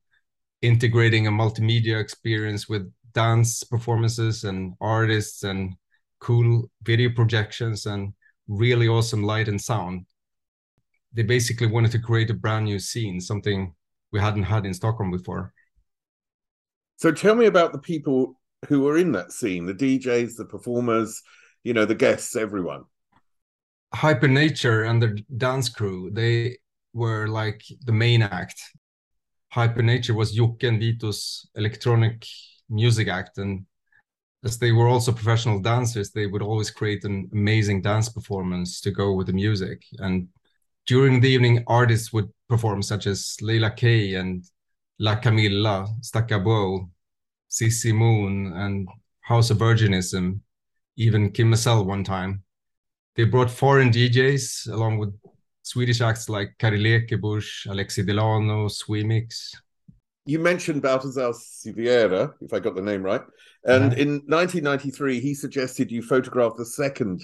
integrating 0.61 1.27
a 1.27 1.31
multimedia 1.31 2.01
experience 2.01 2.67
with 2.67 2.91
dance 3.13 3.63
performances 3.63 4.43
and 4.43 4.73
artists 4.81 5.43
and 5.43 5.75
cool 6.19 6.69
video 6.81 7.09
projections 7.09 7.85
and 7.85 8.13
really 8.47 8.87
awesome 8.87 9.23
light 9.23 9.47
and 9.47 9.61
sound. 9.61 10.05
They 11.13 11.23
basically 11.23 11.67
wanted 11.67 11.91
to 11.91 11.99
create 11.99 12.31
a 12.31 12.33
brand 12.33 12.65
new 12.65 12.79
scene, 12.79 13.21
something 13.21 13.73
we 14.11 14.19
hadn't 14.19 14.43
had 14.43 14.65
in 14.65 14.73
Stockholm 14.73 15.11
before. 15.11 15.53
So 16.97 17.11
tell 17.11 17.35
me 17.35 17.45
about 17.45 17.71
the 17.71 17.79
people 17.79 18.39
who 18.67 18.81
were 18.81 18.97
in 18.97 19.11
that 19.13 19.31
scene, 19.31 19.65
the 19.65 19.73
DJs, 19.73 20.35
the 20.35 20.45
performers, 20.45 21.21
you 21.63 21.73
know, 21.73 21.85
the 21.85 21.95
guests, 21.95 22.35
everyone. 22.35 22.83
Hypernature 23.93 24.89
and 24.89 25.01
the 25.01 25.23
dance 25.37 25.69
crew, 25.69 26.09
they 26.11 26.57
were 26.93 27.27
like 27.27 27.63
the 27.85 27.91
main 27.91 28.21
act. 28.21 28.61
Hypernature 29.53 30.15
was 30.15 30.35
Jocke 30.35 30.67
and 30.67 30.79
Vito's 30.79 31.47
electronic 31.55 32.25
music 32.69 33.07
act, 33.07 33.37
and 33.37 33.65
as 34.43 34.57
they 34.57 34.71
were 34.71 34.87
also 34.87 35.11
professional 35.11 35.59
dancers, 35.59 36.11
they 36.11 36.25
would 36.25 36.41
always 36.41 36.69
create 36.69 37.03
an 37.05 37.29
amazing 37.31 37.81
dance 37.81 38.09
performance 38.09 38.81
to 38.81 38.91
go 38.91 39.13
with 39.13 39.27
the 39.27 39.33
music. 39.33 39.83
And 39.99 40.27
during 40.85 41.21
the 41.21 41.29
evening, 41.29 41.63
artists 41.67 42.11
would 42.11 42.29
perform, 42.49 42.81
such 42.81 43.07
as 43.07 43.37
Leila 43.41 43.71
K 43.71 44.15
and 44.15 44.43
La 44.99 45.15
Camilla, 45.15 45.87
Stakka 46.01 46.43
Bo, 46.43 46.89
Cissy 47.53 47.93
Moon, 47.93 48.51
and 48.55 48.87
House 49.21 49.51
of 49.51 49.59
Virginism, 49.59 50.41
even 50.97 51.31
Kim 51.31 51.51
Massell 51.51 51.85
one 51.85 52.03
time. 52.03 52.41
They 53.15 53.25
brought 53.25 53.51
foreign 53.51 53.91
DJs 53.91 54.71
along 54.71 54.97
with 54.97 55.13
Swedish 55.61 56.01
acts 56.01 56.29
like 56.29 56.55
Cari 56.57 56.79
Lekebusch, 56.79 57.67
Alexi 57.67 58.03
Delano, 58.03 58.67
Swemix. 58.69 59.51
You 60.25 60.39
mentioned 60.39 60.81
Baltasar 60.81 61.35
Silveira, 61.35 62.33
if 62.41 62.53
I 62.53 62.59
got 62.59 62.73
the 62.73 62.81
name 62.81 63.03
right. 63.03 63.21
And 63.65 63.91
yeah. 63.91 63.99
in 63.99 64.09
1993, 64.25 65.19
he 65.19 65.35
suggested 65.35 65.91
you 65.91 66.01
photograph 66.01 66.53
the 66.57 66.65
second 66.65 67.21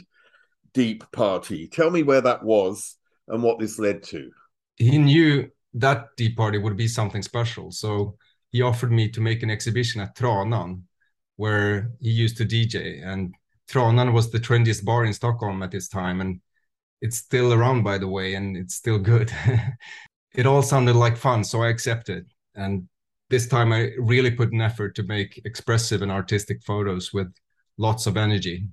Deep 0.76 1.04
Party. 1.12 1.68
Tell 1.68 1.90
me 1.90 2.04
where 2.04 2.22
that 2.22 2.44
was 2.44 2.98
and 3.28 3.42
what 3.42 3.58
this 3.58 3.80
led 3.80 4.04
to. 4.04 4.30
He 4.76 5.00
knew 5.00 5.50
that 5.74 6.10
Deep 6.18 6.38
Party 6.38 6.60
would 6.60 6.78
be 6.78 6.88
something 6.88 7.24
special. 7.24 7.72
So 7.72 8.18
he 8.52 8.62
offered 8.62 8.92
me 8.92 9.10
to 9.10 9.22
make 9.22 9.44
an 9.44 9.50
exhibition 9.50 10.02
at 10.02 10.16
Tranan, 10.16 10.84
where 11.36 11.92
he 12.00 12.10
used 12.10 12.38
to 12.38 12.46
DJ. 12.46 13.06
And 13.06 13.34
Tranan 13.70 14.14
was 14.14 14.32
the 14.32 14.40
trendiest 14.40 14.84
bar 14.84 15.06
in 15.06 15.14
Stockholm 15.14 15.62
at 15.64 15.72
this 15.72 15.88
time. 15.88 16.22
And 16.22 16.42
it's 17.02 17.18
still 17.18 17.54
around 17.54 17.84
by 17.84 17.98
the 17.98 18.08
way 18.08 18.36
and 18.36 18.58
it's 18.58 18.76
still 18.76 19.00
good 19.00 19.32
it 20.36 20.46
all 20.46 20.62
sounded 20.62 20.96
like 20.96 21.18
fun 21.18 21.44
so 21.44 21.62
i 21.62 21.68
accepted 21.68 22.26
and 22.56 22.88
this 23.30 23.48
time 23.48 23.72
i 23.72 23.90
really 23.98 24.32
put 24.32 24.52
an 24.52 24.62
effort 24.62 24.96
to 24.96 25.04
make 25.04 25.42
expressive 25.46 26.02
and 26.02 26.12
artistic 26.12 26.62
photos 26.64 27.14
with 27.14 27.32
lots 27.78 28.08
of 28.08 28.18
energy 28.18 28.68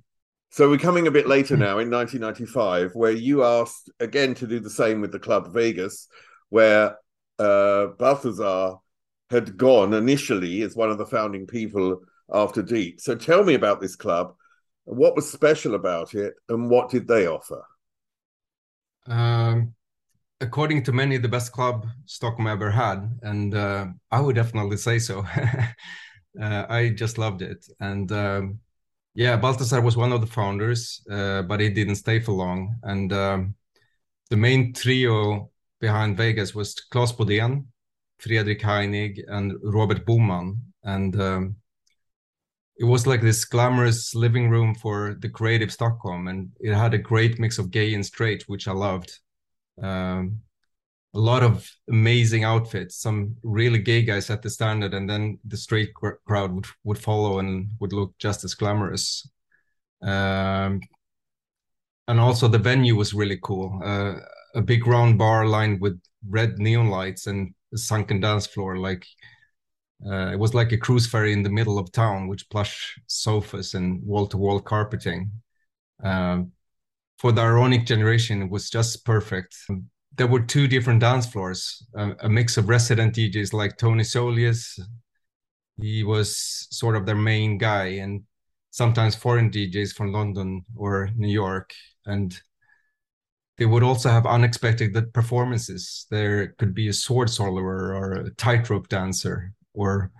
so 0.51 0.69
we're 0.69 0.79
coming 0.79 1.07
a 1.07 1.11
bit 1.11 1.27
later 1.27 1.57
now 1.57 1.79
in 1.79 1.91
1995 1.91 2.95
where 2.95 3.13
you 3.13 3.45
asked 3.45 3.91
again 4.01 4.35
to 4.35 4.47
do 4.47 4.59
the 4.59 4.71
same 4.71 5.01
with 5.01 5.13
the 5.13 5.19
club 5.19 5.53
vegas 5.53 6.09
where 6.49 6.97
uh, 7.39 7.89
Baltasar 7.99 8.79
had 9.31 9.57
gone 9.57 9.93
initially 9.93 10.63
as 10.63 10.77
one 10.77 10.91
of 10.91 10.99
the 10.99 11.07
founding 11.07 11.47
people 11.47 12.01
after 12.33 12.63
deep 12.63 13.01
so 13.01 13.15
tell 13.15 13.45
me 13.45 13.55
about 13.55 13.81
this 13.81 13.97
club. 13.97 14.35
What 14.85 15.17
was 15.17 15.31
special 15.31 15.75
about 15.75 16.15
it 16.15 16.35
and 16.49 16.71
what 16.71 16.91
did 16.91 17.09
they 17.09 17.27
offer? 17.27 17.65
Um, 19.07 19.75
according 20.41 20.83
to 20.85 20.93
many, 20.93 21.17
the 21.19 21.29
best 21.29 21.53
club 21.53 21.87
Stockholm 22.07 22.47
ever 22.47 22.71
had, 22.71 23.19
and 23.23 23.55
uh, 23.55 23.87
I 24.11 24.21
would 24.21 24.37
definitely 24.37 24.77
say 24.77 24.99
so. 24.99 25.21
uh, 26.41 26.67
I 26.69 26.91
just 26.91 27.19
loved 27.19 27.43
it, 27.43 27.67
and 27.81 28.11
um, 28.13 28.61
yeah, 29.15 29.41
Baltasar 29.41 29.83
was 29.83 29.97
one 29.97 30.13
of 30.13 30.21
the 30.21 30.27
founders, 30.27 31.03
uh, 31.11 31.43
but 31.43 31.61
he 31.61 31.71
didn't 31.71 31.97
stay 31.97 32.21
for 32.21 32.33
long. 32.33 32.77
And 32.83 33.13
um, 33.13 33.55
the 34.29 34.37
main 34.37 34.75
trio 34.75 35.51
behind 35.81 36.17
Vegas 36.19 36.55
was 36.55 36.75
Klaus 36.91 37.13
Bodén, 37.13 37.65
Fredrik 38.19 38.61
Heinig 38.61 39.23
and 39.29 39.55
Robert 39.63 40.05
Boman. 40.07 40.59
And 40.85 41.21
um, 41.21 41.57
it 42.79 42.85
was 42.85 43.07
like 43.07 43.23
this 43.23 43.45
glamorous 43.45 44.15
living 44.15 44.51
room 44.51 44.75
for 44.75 45.17
the 45.21 45.29
creative 45.29 45.73
Stockholm. 45.73 46.29
And 46.29 46.51
it 46.61 46.75
had 46.75 46.95
a 46.95 46.99
great 46.99 47.39
mix 47.39 47.59
of 47.59 47.71
gay 47.71 47.95
and 47.95 48.05
straight, 48.05 48.45
which 48.47 48.69
I 48.69 48.73
loved. 48.73 49.19
Um, 49.83 50.41
a 51.15 51.19
lot 51.19 51.43
of 51.43 51.69
amazing 51.89 52.45
outfits. 52.45 52.97
Some 52.97 53.37
really 53.43 53.79
gay 53.79 54.03
guys 54.03 54.27
set 54.27 54.43
the 54.43 54.51
standard, 54.51 54.93
and 54.93 55.09
then 55.09 55.39
the 55.47 55.57
straight 55.57 55.93
crowd 55.95 56.53
would, 56.53 56.67
would 56.85 56.99
follow 56.99 57.39
and 57.39 57.71
would 57.81 57.95
look 57.95 58.15
just 58.19 58.45
as 58.45 58.55
glamorous. 58.55 59.27
Um, 60.03 60.81
and 62.07 62.21
also 62.21 62.49
the 62.49 62.59
venue 62.59 62.95
was 62.95 63.15
really 63.15 63.39
cool. 63.43 63.81
Uh, 63.83 64.17
a 64.55 64.61
big 64.61 64.87
round 64.87 65.19
bar 65.19 65.47
lined 65.47 65.81
with 65.81 66.01
red 66.29 66.59
neon 66.59 66.89
lights 66.89 67.27
and 67.27 67.55
sunken 67.75 68.21
dance 68.21 68.47
floor. 68.47 68.79
Like 68.79 69.07
uh, 70.07 70.33
it 70.33 70.39
was 70.39 70.55
like 70.55 70.73
a 70.73 70.79
cruise 70.79 71.07
ferry 71.07 71.33
in 71.33 71.43
the 71.43 71.51
middle 71.51 71.79
of 71.79 71.93
town 71.93 72.29
with 72.29 72.49
plush 72.51 72.99
sofas 73.07 73.75
and 73.75 74.03
wall-to-wall 74.05 74.61
carpeting. 74.61 75.31
Um, 76.03 76.53
for 77.19 77.33
the 77.33 77.41
ironic 77.41 77.87
generation, 77.87 78.43
it 78.43 78.51
was 78.51 78.69
just 78.69 79.05
perfect 79.05 79.57
there 80.17 80.27
were 80.27 80.41
two 80.41 80.67
different 80.67 81.01
dance 81.01 81.27
floors, 81.27 81.87
a, 81.95 82.13
a 82.21 82.29
mix 82.29 82.57
of 82.57 82.69
resident 82.69 83.15
DJs 83.15 83.53
like 83.53 83.77
Tony 83.77 84.03
Solius. 84.03 84.79
He 85.81 86.05
was 86.05 86.67
sort 86.71 86.97
of 86.97 87.05
their 87.05 87.17
main 87.17 87.59
guy, 87.59 87.99
and 88.01 88.23
sometimes 88.71 89.15
foreign 89.15 89.51
DJs 89.51 89.93
from 89.93 90.13
London 90.13 90.65
or 90.75 91.11
New 91.17 91.29
York. 91.29 91.71
And 92.07 92.39
they 93.59 93.67
would 93.67 93.83
also 93.83 94.11
have 94.11 94.27
unexpected 94.27 95.13
performances. 95.15 96.07
There 96.11 96.49
could 96.59 96.75
be 96.75 96.89
a 96.89 96.93
sword 96.93 97.29
soloer 97.29 97.95
or 97.95 98.13
a 98.13 98.31
tightrope 98.35 98.89
dancer. 98.89 99.53
Or 99.73 100.11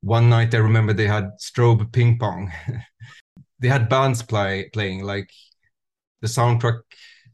one 0.00 0.28
night 0.28 0.54
I 0.54 0.58
remember 0.58 0.92
they 0.92 1.06
had 1.06 1.38
strobe 1.38 1.92
ping 1.92 2.18
pong. 2.18 2.52
they 3.60 3.68
had 3.68 3.88
bands 3.88 4.22
play 4.22 4.68
playing 4.72 5.04
like 5.04 5.30
the 6.20 6.26
soundtrack 6.26 6.80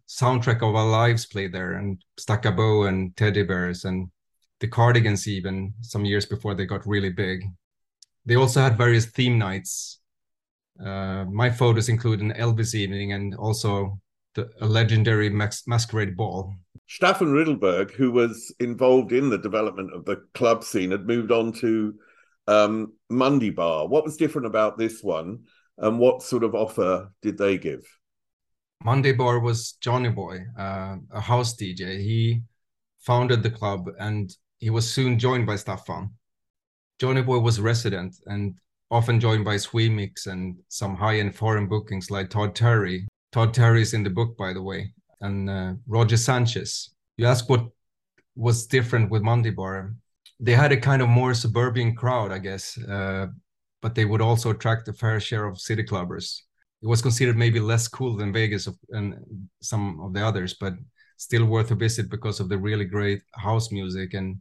soundtrack 0.08 0.56
of 0.56 0.74
our 0.74 0.88
lives 0.88 1.26
played 1.26 1.52
there 1.52 1.74
and 1.74 2.02
Stakka 2.18 2.54
Bo 2.54 2.84
and 2.84 3.16
Teddy 3.16 3.42
Bears 3.42 3.84
and 3.84 4.10
the 4.60 4.68
Cardigans 4.68 5.28
even 5.28 5.74
some 5.82 6.04
years 6.04 6.26
before 6.26 6.54
they 6.54 6.66
got 6.66 6.86
really 6.86 7.10
big. 7.10 7.44
They 8.26 8.34
also 8.34 8.60
had 8.60 8.76
various 8.76 9.06
theme 9.06 9.38
nights. 9.38 10.00
Uh, 10.82 11.24
my 11.24 11.50
photos 11.50 11.88
include 11.88 12.20
an 12.20 12.32
Elvis 12.32 12.74
evening 12.74 13.12
and 13.12 13.34
also 13.34 14.00
the, 14.38 14.50
a 14.60 14.66
legendary 14.66 15.30
mas- 15.30 15.66
masquerade 15.66 16.16
ball. 16.16 16.54
Staffan 16.88 17.32
Ridderberg, 17.32 17.90
who 17.90 18.10
was 18.12 18.54
involved 18.60 19.12
in 19.12 19.28
the 19.28 19.38
development 19.38 19.92
of 19.92 20.04
the 20.04 20.22
club 20.34 20.64
scene, 20.64 20.90
had 20.92 21.06
moved 21.06 21.32
on 21.32 21.52
to 21.54 21.94
um, 22.46 22.94
Monday 23.10 23.50
Bar. 23.50 23.88
What 23.88 24.04
was 24.04 24.16
different 24.16 24.46
about 24.46 24.78
this 24.78 25.02
one, 25.02 25.44
and 25.76 25.98
what 25.98 26.22
sort 26.22 26.44
of 26.44 26.54
offer 26.54 27.12
did 27.20 27.36
they 27.36 27.58
give? 27.58 27.84
Monday 28.84 29.12
Bar 29.12 29.40
was 29.40 29.72
Johnny 29.80 30.08
Boy, 30.08 30.38
uh, 30.58 30.96
a 31.12 31.20
house 31.20 31.56
DJ. 31.56 32.00
He 32.00 32.42
founded 33.00 33.42
the 33.42 33.50
club 33.50 33.88
and 33.98 34.30
he 34.58 34.70
was 34.70 34.88
soon 34.88 35.18
joined 35.18 35.46
by 35.46 35.54
Staffan. 35.54 36.10
Johnny 37.00 37.22
Boy 37.22 37.38
was 37.38 37.60
resident 37.60 38.16
and 38.26 38.54
often 38.90 39.20
joined 39.20 39.44
by 39.44 39.56
Swemix 39.56 40.26
and 40.26 40.56
some 40.68 40.96
high-end 40.96 41.34
foreign 41.34 41.66
bookings 41.68 42.10
like 42.10 42.30
Todd 42.30 42.54
Terry. 42.54 43.06
Todd 43.32 43.54
Terry 43.54 43.82
is 43.82 43.94
in 43.94 44.02
the 44.02 44.10
book, 44.10 44.36
by 44.36 44.52
the 44.52 44.62
way, 44.62 44.92
and 45.20 45.50
uh, 45.50 45.74
Roger 45.86 46.16
Sanchez. 46.16 46.90
You 47.16 47.26
ask 47.26 47.48
what 47.48 47.66
was 48.34 48.66
different 48.66 49.10
with 49.10 49.22
Monday 49.22 49.50
Bar. 49.50 49.94
They 50.40 50.52
had 50.52 50.72
a 50.72 50.80
kind 50.80 51.02
of 51.02 51.08
more 51.08 51.34
suburban 51.34 51.94
crowd, 51.94 52.30
I 52.32 52.38
guess, 52.38 52.78
uh, 52.78 53.26
but 53.82 53.94
they 53.94 54.04
would 54.04 54.22
also 54.22 54.50
attract 54.50 54.88
a 54.88 54.92
fair 54.92 55.20
share 55.20 55.46
of 55.46 55.60
city 55.60 55.82
clubbers 55.82 56.42
it 56.82 56.86
was 56.86 57.02
considered 57.02 57.36
maybe 57.36 57.60
less 57.60 57.88
cool 57.88 58.16
than 58.16 58.32
Vegas 58.32 58.68
and 58.90 59.16
some 59.60 60.00
of 60.00 60.12
the 60.12 60.24
others, 60.24 60.54
but 60.54 60.74
still 61.16 61.44
worth 61.44 61.70
a 61.70 61.74
visit 61.74 62.08
because 62.08 62.38
of 62.38 62.48
the 62.48 62.58
really 62.58 62.84
great 62.84 63.22
house 63.34 63.72
music 63.72 64.14
and 64.14 64.40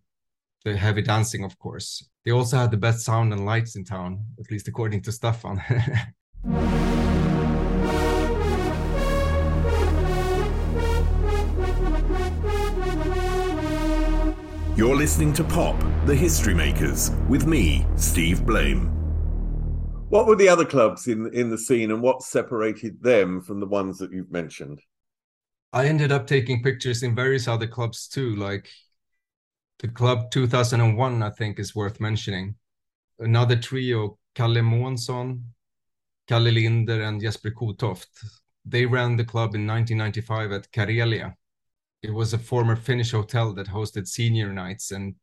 the 0.63 0.77
heavy 0.77 1.01
dancing, 1.01 1.43
of 1.43 1.57
course. 1.57 2.07
They 2.25 2.31
also 2.31 2.57
had 2.57 2.71
the 2.71 2.77
best 2.77 3.03
sound 3.03 3.33
and 3.33 3.45
lights 3.45 3.75
in 3.75 3.85
town, 3.85 4.23
at 4.39 4.51
least 4.51 4.67
according 4.67 5.01
to 5.03 5.11
Staffan. 5.11 5.57
You're 14.77 14.95
listening 14.95 15.33
to 15.33 15.43
Pop, 15.43 15.75
the 16.05 16.13
History 16.13 16.53
Makers, 16.53 17.09
with 17.27 17.47
me, 17.47 17.83
Steve 17.95 18.45
Blame. 18.45 18.89
What 20.09 20.27
were 20.27 20.35
the 20.35 20.49
other 20.49 20.65
clubs 20.65 21.07
in 21.07 21.33
in 21.33 21.49
the 21.49 21.57
scene, 21.57 21.89
and 21.89 21.99
what 21.99 22.21
separated 22.21 23.01
them 23.01 23.41
from 23.41 23.59
the 23.59 23.65
ones 23.65 23.97
that 23.97 24.11
you've 24.11 24.31
mentioned? 24.31 24.79
I 25.73 25.87
ended 25.87 26.11
up 26.11 26.27
taking 26.27 26.61
pictures 26.61 27.01
in 27.01 27.15
various 27.15 27.47
other 27.47 27.65
clubs 27.65 28.07
too, 28.07 28.35
like 28.35 28.69
the 29.79 29.87
club 29.87 30.29
2001. 30.29 31.23
I 31.23 31.31
think 31.31 31.57
is 31.57 31.75
worth 31.75 31.99
mentioning. 31.99 32.53
Another 33.17 33.55
trio, 33.55 34.19
Kalle 34.35 34.61
Månsson, 34.61 35.41
Kalle 36.27 36.51
Linder, 36.51 37.01
and 37.01 37.19
Jesper 37.19 37.49
Kotoft. 37.49 38.09
They 38.63 38.85
ran 38.85 39.17
the 39.17 39.25
club 39.25 39.55
in 39.55 39.65
1995 39.65 40.51
at 40.51 40.71
Karelia. 40.71 41.33
It 42.03 42.13
was 42.13 42.33
a 42.33 42.37
former 42.37 42.75
Finnish 42.75 43.11
hotel 43.11 43.53
that 43.53 43.67
hosted 43.67 44.07
senior 44.07 44.53
nights, 44.53 44.91
and 44.91 45.15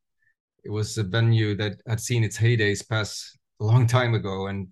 it 0.65 0.71
was 0.71 0.99
a 0.99 1.05
venue 1.05 1.55
that 1.57 1.81
had 1.87 2.01
seen 2.01 2.25
its 2.25 2.39
heydays 2.39 2.87
pass 2.89 3.37
a 3.61 3.65
long 3.65 3.87
time 3.87 4.15
ago, 4.15 4.49
and 4.49 4.69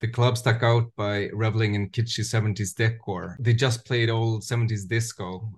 the 0.00 0.08
club 0.08 0.38
stuck 0.38 0.62
out 0.62 0.90
by 0.96 1.28
reveling 1.32 1.74
in 1.74 1.90
kitschy 1.90 2.24
70s 2.24 2.74
decor. 2.74 3.36
They 3.38 3.54
just 3.54 3.84
played 3.84 4.10
old 4.10 4.42
70s 4.42 4.86
disco. 4.86 5.52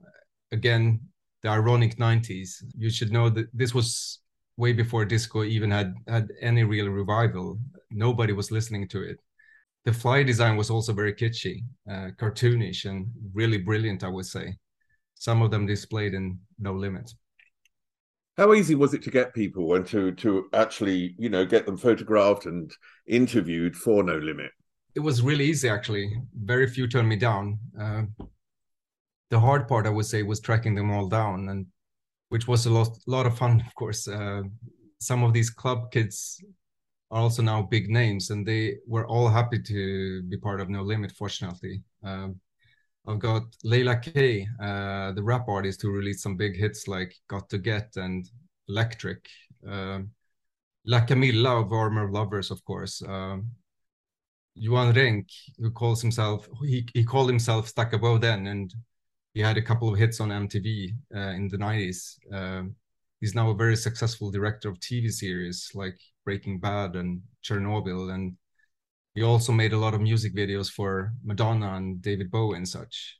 Again, 0.50 1.00
the 1.42 1.48
ironic 1.48 1.98
90s. 1.98 2.62
You 2.76 2.90
should 2.90 3.12
know 3.12 3.30
that 3.30 3.46
this 3.52 3.74
was 3.74 4.20
way 4.56 4.72
before 4.72 5.04
disco 5.04 5.44
even 5.44 5.70
had 5.70 5.94
had 6.06 6.28
any 6.40 6.64
real 6.64 6.88
revival. 6.88 7.58
Nobody 7.90 8.32
was 8.32 8.50
listening 8.50 8.88
to 8.88 9.02
it. 9.02 9.18
The 9.84 9.92
fly 9.92 10.22
design 10.22 10.56
was 10.56 10.70
also 10.70 10.92
very 10.92 11.14
kitschy, 11.14 11.64
uh, 11.90 12.10
cartoonish, 12.16 12.84
and 12.84 13.08
really 13.32 13.58
brilliant, 13.58 14.04
I 14.04 14.08
would 14.08 14.26
say. 14.26 14.56
Some 15.22 15.40
of 15.40 15.52
them 15.52 15.66
displayed 15.66 16.14
in 16.14 16.40
No 16.58 16.72
Limit. 16.72 17.14
How 18.36 18.54
easy 18.54 18.74
was 18.74 18.92
it 18.92 19.02
to 19.04 19.10
get 19.12 19.32
people 19.32 19.76
and 19.76 19.86
to 19.86 20.10
to 20.16 20.48
actually, 20.52 21.14
you 21.16 21.28
know, 21.28 21.46
get 21.46 21.64
them 21.64 21.76
photographed 21.76 22.46
and 22.46 22.68
interviewed 23.06 23.76
for 23.76 24.02
No 24.02 24.18
Limit? 24.18 24.50
It 24.96 25.00
was 25.08 25.22
really 25.22 25.44
easy, 25.44 25.68
actually. 25.68 26.12
Very 26.34 26.66
few 26.66 26.88
turned 26.88 27.08
me 27.08 27.14
down. 27.14 27.60
Uh, 27.80 28.02
the 29.30 29.38
hard 29.38 29.68
part, 29.68 29.86
I 29.86 29.90
would 29.90 30.06
say, 30.06 30.24
was 30.24 30.40
tracking 30.40 30.74
them 30.74 30.90
all 30.90 31.06
down, 31.06 31.48
and 31.50 31.66
which 32.30 32.48
was 32.48 32.66
a 32.66 32.70
lot, 32.70 32.98
lot 33.06 33.24
of 33.24 33.38
fun, 33.38 33.62
of 33.68 33.74
course. 33.76 34.08
Uh, 34.08 34.42
some 34.98 35.22
of 35.22 35.32
these 35.32 35.50
club 35.50 35.92
kids 35.92 36.42
are 37.12 37.20
also 37.20 37.42
now 37.42 37.62
big 37.62 37.88
names, 37.88 38.30
and 38.30 38.44
they 38.44 38.78
were 38.88 39.06
all 39.06 39.28
happy 39.28 39.62
to 39.62 40.22
be 40.24 40.36
part 40.36 40.60
of 40.60 40.68
No 40.68 40.82
Limit. 40.82 41.12
Fortunately, 41.12 41.80
um, 42.02 42.40
I've 43.06 43.18
got 43.18 43.42
Leila 43.64 43.96
K, 43.96 44.46
uh, 44.62 45.12
the 45.12 45.22
rap 45.22 45.48
artist 45.48 45.82
who 45.82 45.90
released 45.90 46.22
some 46.22 46.36
big 46.36 46.56
hits 46.56 46.86
like 46.86 47.14
Got 47.28 47.48
to 47.50 47.58
Get 47.58 47.96
and 47.96 48.28
Electric. 48.68 49.26
Um, 49.66 50.10
La 50.86 51.00
Camilla 51.00 51.60
of 51.60 51.72
Army 51.72 52.02
of 52.02 52.10
Lovers, 52.10 52.50
of 52.50 52.64
course. 52.64 53.02
Um, 53.02 53.50
Johan 54.54 54.92
Renck, 54.94 55.28
who 55.58 55.70
calls 55.70 56.00
himself, 56.00 56.48
he, 56.64 56.86
he 56.94 57.04
called 57.04 57.28
himself 57.28 57.72
Stakka 57.72 58.00
Bo 58.00 58.18
then, 58.18 58.46
and 58.46 58.72
he 59.34 59.40
had 59.40 59.56
a 59.56 59.62
couple 59.62 59.92
of 59.92 59.98
hits 59.98 60.20
on 60.20 60.28
MTV 60.28 60.94
uh, 61.14 61.18
in 61.30 61.48
the 61.48 61.56
90s. 61.56 62.16
Um, 62.32 62.76
he's 63.20 63.34
now 63.34 63.50
a 63.50 63.54
very 63.54 63.76
successful 63.76 64.30
director 64.30 64.68
of 64.68 64.78
TV 64.78 65.10
series 65.10 65.70
like 65.74 65.98
Breaking 66.24 66.60
Bad 66.60 66.96
and 66.96 67.22
Chernobyl 67.42 68.12
and 68.14 68.36
he 69.14 69.22
also 69.22 69.52
made 69.52 69.72
a 69.72 69.78
lot 69.78 69.94
of 69.94 70.00
music 70.00 70.34
videos 70.34 70.70
for 70.70 71.12
Madonna 71.22 71.74
and 71.74 72.00
David 72.00 72.30
Bowie 72.30 72.56
and 72.56 72.68
such. 72.68 73.18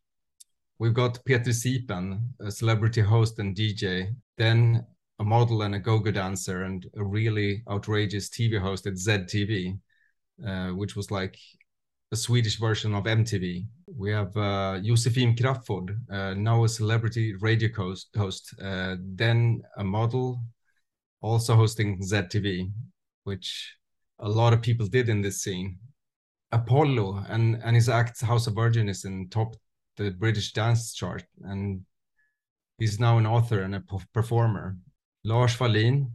We've 0.79 0.95
got 0.95 1.25
Peter 1.25 1.51
Siepen, 1.51 2.29
a 2.41 2.51
celebrity 2.51 3.03
host 3.03 3.39
and 3.39 3.55
DJ, 3.55 4.15
then 4.39 4.87
a 5.19 5.25
model 5.25 5.63
and 5.63 5.75
a 5.75 5.79
go-go 5.79 6.11
dancer, 6.11 6.63
and 6.65 6.87
a 6.97 7.05
really 7.05 7.63
outrageous 7.71 8.29
TV 8.29 8.61
host 8.61 8.87
at 8.87 8.95
ZTV, 8.95 9.79
uh, 10.47 10.71
which 10.71 10.97
was 10.97 11.11
like 11.11 11.37
a 12.11 12.17
Swedish 12.17 12.59
version 12.59 12.95
of 12.95 13.05
MTV. 13.05 13.67
We 13.87 14.11
have 14.11 14.37
uh, 14.37 14.81
Josefin 14.83 15.39
Crafoord, 15.39 15.97
uh, 16.11 16.35
now 16.35 16.65
a 16.65 16.69
celebrity 16.69 17.35
radio 17.37 17.71
host, 17.75 18.09
host 18.17 18.55
uh, 18.61 18.97
then 18.99 19.63
a 19.77 19.85
model, 19.85 20.43
also 21.21 21.55
hosting 21.55 22.01
ZTV, 22.01 22.73
which 23.25 23.77
a 24.23 24.29
lot 24.29 24.53
of 24.53 24.63
people 24.63 24.87
did 24.87 25.09
in 25.09 25.21
this 25.21 25.43
scene. 25.43 25.79
Apollo 26.53 27.25
and 27.29 27.61
and 27.65 27.77
his 27.77 27.89
act 27.89 28.21
House 28.21 28.47
of 28.47 28.55
Virginism 28.55 29.13
in 29.13 29.29
top 29.29 29.57
the 29.97 30.11
British 30.11 30.53
dance 30.53 30.95
chart, 30.95 31.25
and 31.43 31.85
he's 32.79 32.99
now 32.99 33.19
an 33.19 33.27
author 33.27 33.63
and 33.63 33.75
a 33.75 33.85
performer. 34.15 34.77
Lars 35.25 35.59
Wallin, 35.59 36.13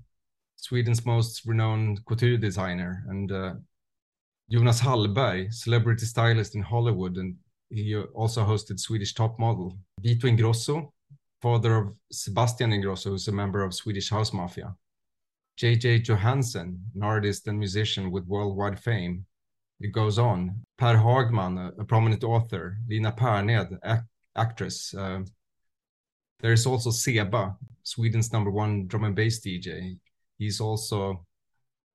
Sweden's 0.56 1.06
most 1.06 1.46
renowned 1.46 2.04
couture 2.06 2.38
designer, 2.38 3.04
and 3.10 3.32
uh, 3.32 3.54
Jonas 4.52 4.82
Hallberg, 4.82 5.54
celebrity 5.54 6.06
stylist 6.06 6.56
in 6.56 6.62
Hollywood, 6.62 7.18
and 7.18 7.36
he 7.70 7.96
also 7.96 8.44
hosted 8.44 8.80
Swedish 8.80 9.14
Top 9.14 9.38
Model. 9.40 9.78
Vito 10.02 10.28
Ingrosso, 10.28 10.92
father 11.42 11.76
of 11.76 11.94
Sebastian 12.12 12.72
Ingrosso, 12.72 13.10
who's 13.10 13.28
a 13.28 13.32
member 13.32 13.64
of 13.64 13.74
Swedish 13.74 14.10
House 14.10 14.34
Mafia. 14.34 14.76
J.J. 15.58 16.00
Johansson, 16.00 16.80
an 16.94 17.02
artist 17.02 17.48
and 17.48 17.58
musician 17.58 18.12
with 18.12 18.28
worldwide 18.28 18.80
fame. 18.80 19.26
It 19.80 19.92
goes 19.92 20.20
on. 20.20 20.62
Per 20.78 20.96
Hagman, 20.96 21.74
a, 21.80 21.84
prominent 21.84 22.24
author. 22.24 22.78
Lina 22.88 23.12
Perned, 23.12 23.80
ac- 23.84 24.02
actress. 24.36 24.94
Uh, 24.94 25.22
there 26.40 26.54
is 26.54 26.68
also 26.68 26.92
Seba, 26.92 27.56
Sweden's 27.82 28.32
number 28.32 28.52
one 28.52 28.86
drum 28.86 29.06
and 29.06 29.16
bass 29.16 29.40
DJ. 29.40 29.98
He's 30.38 30.62
also 30.62 31.26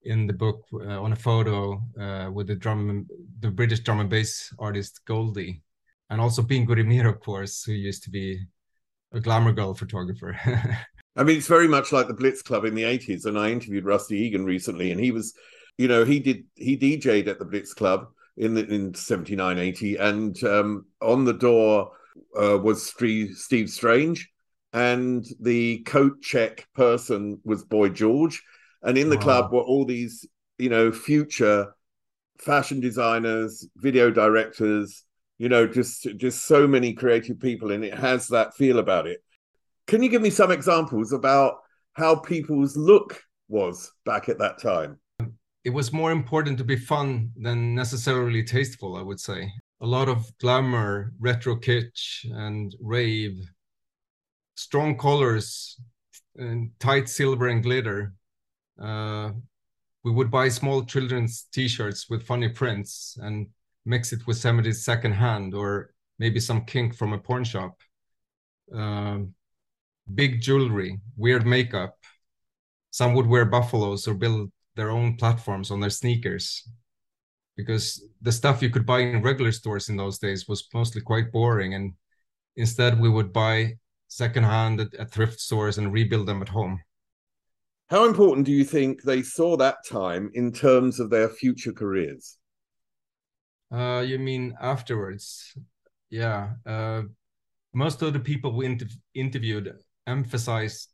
in 0.02 0.26
the 0.26 0.32
book 0.32 0.64
uh, 0.74 1.00
on 1.00 1.12
a 1.12 1.16
photo 1.16 1.80
uh, 2.00 2.30
with 2.32 2.48
the 2.48 2.56
drum, 2.56 3.06
the 3.38 3.50
British 3.50 3.80
drum 3.80 4.00
and 4.00 4.10
bass 4.10 4.52
artist 4.58 5.00
Goldie, 5.06 5.62
and 6.10 6.20
also 6.20 6.42
Bingo 6.42 6.74
Rimér, 6.74 7.08
of 7.08 7.20
course, 7.20 7.62
who 7.62 7.72
used 7.72 8.02
to 8.02 8.10
be 8.10 8.44
a 9.12 9.20
glamour 9.20 9.52
girl 9.52 9.74
photographer. 9.74 10.36
I 11.16 11.24
mean, 11.24 11.36
it's 11.36 11.46
very 11.46 11.68
much 11.68 11.92
like 11.92 12.08
the 12.08 12.14
Blitz 12.14 12.42
Club 12.42 12.64
in 12.64 12.74
the 12.74 12.84
'80s, 12.84 13.26
and 13.26 13.38
I 13.38 13.50
interviewed 13.50 13.84
Rusty 13.84 14.18
Egan 14.18 14.44
recently, 14.44 14.90
and 14.92 15.00
he 15.00 15.10
was, 15.10 15.34
you 15.76 15.88
know, 15.88 16.04
he 16.04 16.20
did 16.20 16.44
he 16.54 16.76
DJ'd 16.76 17.28
at 17.28 17.38
the 17.38 17.44
Blitz 17.44 17.74
Club 17.74 18.08
in 18.36 18.54
the, 18.54 18.66
in 18.66 18.94
'79, 18.94 19.58
'80, 19.58 19.96
and 19.96 20.44
um, 20.44 20.86
on 21.00 21.24
the 21.24 21.34
door 21.34 21.92
uh, 22.40 22.58
was 22.58 22.82
Steve 22.86 23.68
Strange, 23.68 24.30
and 24.72 25.26
the 25.40 25.78
coat 25.80 26.22
check 26.22 26.66
person 26.74 27.40
was 27.44 27.64
Boy 27.64 27.90
George, 27.90 28.42
and 28.82 28.96
in 28.96 29.10
the 29.10 29.16
wow. 29.16 29.22
club 29.22 29.52
were 29.52 29.60
all 29.60 29.84
these, 29.84 30.26
you 30.58 30.70
know, 30.70 30.92
future 30.92 31.74
fashion 32.38 32.80
designers, 32.80 33.66
video 33.76 34.10
directors, 34.10 35.04
you 35.38 35.48
know, 35.48 35.66
just 35.66 36.06
just 36.16 36.46
so 36.46 36.66
many 36.66 36.94
creative 36.94 37.38
people, 37.38 37.70
and 37.70 37.84
it 37.84 37.94
has 37.94 38.28
that 38.28 38.54
feel 38.54 38.78
about 38.78 39.06
it. 39.06 39.22
Can 39.92 40.02
you 40.02 40.08
give 40.08 40.22
me 40.22 40.30
some 40.30 40.50
examples 40.50 41.12
about 41.12 41.56
how 41.92 42.16
people's 42.16 42.78
look 42.78 43.22
was 43.48 43.92
back 44.06 44.30
at 44.30 44.38
that 44.38 44.58
time? 44.58 44.98
It 45.64 45.68
was 45.68 45.92
more 45.92 46.10
important 46.10 46.56
to 46.56 46.64
be 46.64 46.76
fun 46.76 47.30
than 47.36 47.74
necessarily 47.74 48.42
tasteful, 48.42 48.96
I 48.96 49.02
would 49.02 49.20
say. 49.20 49.52
A 49.82 49.86
lot 49.86 50.08
of 50.08 50.32
glamour, 50.38 51.12
retro 51.20 51.56
kitsch, 51.56 52.24
and 52.24 52.74
rave, 52.80 53.38
strong 54.54 54.96
colors, 54.96 55.78
and 56.36 56.70
tight 56.80 57.10
silver 57.10 57.48
and 57.48 57.62
glitter. 57.62 58.14
Uh, 58.82 59.32
we 60.04 60.10
would 60.10 60.30
buy 60.30 60.48
small 60.48 60.86
children's 60.86 61.48
t-shirts 61.52 62.08
with 62.08 62.26
funny 62.26 62.48
prints 62.48 63.18
and 63.20 63.48
mix 63.84 64.14
it 64.14 64.26
with 64.26 64.38
somebody's 64.38 64.86
second 64.86 65.12
hand 65.12 65.52
or 65.52 65.92
maybe 66.18 66.40
some 66.40 66.64
kink 66.64 66.96
from 66.96 67.12
a 67.12 67.18
porn 67.18 67.44
shop. 67.44 67.76
Um, 68.74 69.34
big 70.14 70.40
jewelry, 70.40 71.00
weird 71.16 71.46
makeup. 71.46 71.96
Some 72.90 73.14
would 73.14 73.26
wear 73.26 73.44
buffaloes 73.44 74.06
or 74.06 74.14
build 74.14 74.50
their 74.76 74.90
own 74.90 75.16
platforms 75.16 75.70
on 75.70 75.80
their 75.80 75.90
sneakers. 75.90 76.68
Because 77.56 78.02
the 78.20 78.32
stuff 78.32 78.62
you 78.62 78.70
could 78.70 78.86
buy 78.86 79.00
in 79.00 79.22
regular 79.22 79.52
stores 79.52 79.88
in 79.88 79.96
those 79.96 80.18
days 80.18 80.48
was 80.48 80.68
mostly 80.72 81.02
quite 81.02 81.32
boring 81.32 81.74
and 81.74 81.92
instead 82.56 82.98
we 82.98 83.08
would 83.08 83.32
buy 83.32 83.74
secondhand 84.08 84.80
at, 84.80 84.94
at 84.94 85.10
thrift 85.10 85.40
stores 85.40 85.78
and 85.78 85.92
rebuild 85.92 86.26
them 86.26 86.42
at 86.42 86.48
home. 86.48 86.80
How 87.88 88.06
important 88.06 88.46
do 88.46 88.52
you 88.52 88.64
think 88.64 89.02
they 89.02 89.22
saw 89.22 89.56
that 89.58 89.84
time 89.86 90.30
in 90.32 90.50
terms 90.52 90.98
of 90.98 91.10
their 91.10 91.28
future 91.28 91.72
careers? 91.72 92.38
Uh, 93.70 94.02
you 94.06 94.18
mean 94.18 94.54
afterwards? 94.60 95.54
Yeah 96.08 96.50
uh, 96.66 97.02
most 97.74 98.02
of 98.02 98.12
the 98.12 98.20
people 98.20 98.52
we 98.52 98.66
inter- 98.66 98.86
interviewed 99.14 99.72
emphasized 100.06 100.88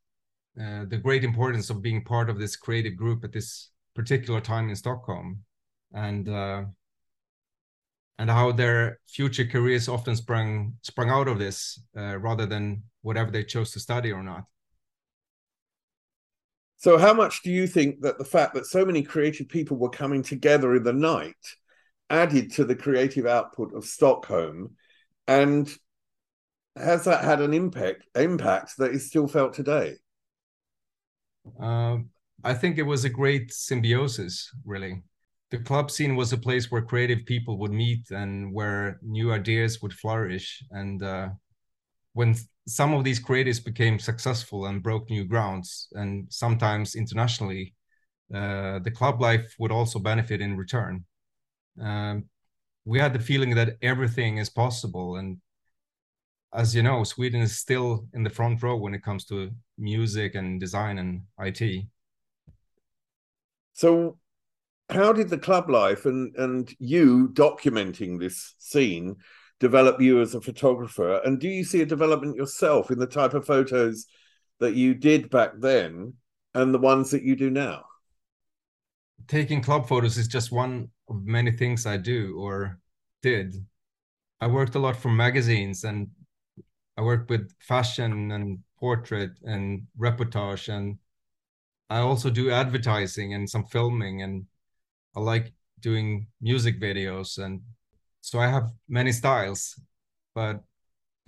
uh, 0.61 0.85
the 0.89 0.99
great 0.99 1.25
importance 1.25 1.71
of 1.71 1.83
being 1.83 2.05
part 2.05 2.29
of 2.29 2.39
this 2.39 2.57
creative 2.57 2.97
group 2.97 3.25
at 3.25 3.33
this 3.33 3.71
particular 3.95 4.41
time 4.41 4.69
in 4.69 4.77
Stockholm, 4.77 5.45
and 5.93 6.29
uh, 6.29 6.65
and 8.19 8.31
how 8.31 8.51
their 8.53 8.99
future 9.09 9.47
careers 9.47 9.89
often 9.89 10.17
sprung 10.17 10.75
sprung 10.83 11.11
out 11.11 11.29
of 11.29 11.39
this 11.39 11.81
uh, 11.97 12.19
rather 12.19 12.47
than 12.47 12.83
whatever 13.03 13.31
they 13.31 13.45
chose 13.45 13.71
to 13.73 13.81
study 13.81 14.13
or 14.13 14.23
not. 14.23 14.45
So, 16.79 16.97
how 16.97 17.13
much 17.13 17.43
do 17.43 17.51
you 17.51 17.67
think 17.67 18.03
that 18.03 18.19
the 18.19 18.25
fact 18.25 18.55
that 18.55 18.67
so 18.67 18.85
many 18.85 19.03
creative 19.03 19.49
people 19.49 19.77
were 19.77 19.91
coming 19.91 20.23
together 20.23 20.77
in 20.77 20.85
the 20.85 20.93
night 20.93 21.35
added 22.11 22.53
to 22.53 22.65
the 22.65 22.77
creative 22.77 23.27
output 23.27 23.75
of 23.75 23.85
Stockholm, 23.85 24.77
and 25.27 25.69
has 26.81 27.05
that 27.05 27.25
had 27.25 27.41
an 27.41 27.55
impact 27.55 28.05
impact 28.15 28.77
that 28.79 28.93
is 28.93 29.07
still 29.07 29.29
felt 29.29 29.55
today? 29.55 29.95
Uh, 31.61 31.99
I 32.45 32.55
think 32.55 32.79
it 32.79 32.83
was 32.83 33.05
a 33.05 33.11
great 33.11 33.53
symbiosis, 33.53 34.51
really. 34.65 35.03
The 35.51 35.59
club 35.59 35.91
scene 35.91 36.15
was 36.15 36.33
a 36.33 36.39
place 36.39 36.71
where 36.71 36.83
creative 36.83 37.25
people 37.25 37.59
would 37.59 37.73
meet 37.73 38.11
and 38.11 38.53
where 38.53 38.99
new 39.03 39.33
ideas 39.33 39.81
would 39.81 39.95
flourish. 39.95 40.63
And 40.71 41.03
uh, 41.03 41.29
when 42.13 42.37
some 42.67 42.93
of 42.93 43.03
these 43.03 43.23
creatives 43.23 43.65
became 43.65 43.99
successful 43.99 44.67
and 44.67 44.83
broke 44.83 45.09
new 45.09 45.25
grounds, 45.25 45.89
and 45.93 46.27
sometimes 46.31 46.95
internationally, 46.95 47.75
uh, 48.33 48.79
the 48.81 48.91
club 48.91 49.23
life 49.23 49.55
would 49.59 49.73
also 49.73 49.99
benefit 49.99 50.41
in 50.43 50.57
return. 50.57 51.05
Um, 51.81 52.25
we 52.85 52.99
had 52.99 53.13
the 53.13 53.21
feeling 53.21 53.55
that 53.55 53.77
everything 53.83 54.39
is 54.39 54.51
possible 54.51 55.17
and 55.17 55.39
as 56.55 56.75
you 56.75 56.83
know, 56.83 57.05
Sweden 57.05 57.43
is 57.43 57.59
still 57.59 58.07
in 58.15 58.23
the 58.23 58.31
front 58.31 58.63
row 58.63 58.77
when 58.77 58.95
it 58.95 59.03
comes 59.03 59.25
to 59.27 59.51
music 59.77 60.35
and 60.35 60.59
design 60.59 60.99
and 60.99 61.23
IT. 61.39 61.87
So, 63.75 64.19
how 64.89 65.13
did 65.13 65.29
the 65.29 65.39
club 65.39 65.69
life 65.69 66.07
and 66.07 66.35
and 66.37 66.75
you 66.79 67.29
documenting 67.35 68.19
this 68.19 68.55
scene 68.59 69.17
develop 69.61 70.01
you 70.01 70.21
as 70.23 70.35
a 70.35 70.41
photographer? 70.41 71.21
And 71.25 71.39
do 71.39 71.49
you 71.49 71.65
see 71.65 71.83
a 71.83 71.87
development 71.87 72.37
yourself 72.37 72.91
in 72.91 72.99
the 72.99 73.07
type 73.07 73.35
of 73.35 73.47
photos 73.47 74.07
that 74.61 74.75
you 74.75 74.95
did 74.95 75.31
back 75.31 75.53
then 75.59 76.15
and 76.55 76.73
the 76.73 76.79
ones 76.79 77.11
that 77.11 77.23
you 77.23 77.37
do 77.37 77.51
now? 77.51 77.85
Taking 79.27 79.61
club 79.61 79.87
photos 79.87 80.17
is 80.17 80.29
just 80.29 80.51
one 80.51 80.89
of 81.09 81.25
many 81.25 81.51
things 81.51 81.85
I 81.85 81.99
do 81.99 82.39
or 82.39 82.79
did. 83.23 83.55
I 84.41 84.47
worked 84.47 84.75
a 84.75 84.79
lot 84.79 84.97
for 84.97 85.11
magazines 85.11 85.85
and 85.85 86.09
I 86.99 87.03
work 87.03 87.31
with 87.31 87.49
fashion 87.61 88.33
and 88.33 88.59
portrait 88.81 89.31
and 89.45 89.87
reportage, 89.97 90.69
and 90.69 90.99
I 91.89 92.01
also 92.01 92.29
do 92.29 92.51
advertising 92.51 93.35
and 93.35 93.49
some 93.49 93.65
filming, 93.67 94.23
and 94.23 94.47
I 95.17 95.21
like 95.21 95.53
doing 95.79 96.27
music 96.41 96.81
videos, 96.81 97.39
and 97.39 97.63
so 98.21 98.41
I 98.41 98.49
have 98.49 98.73
many 98.89 99.13
styles. 99.13 99.81
But 100.35 100.65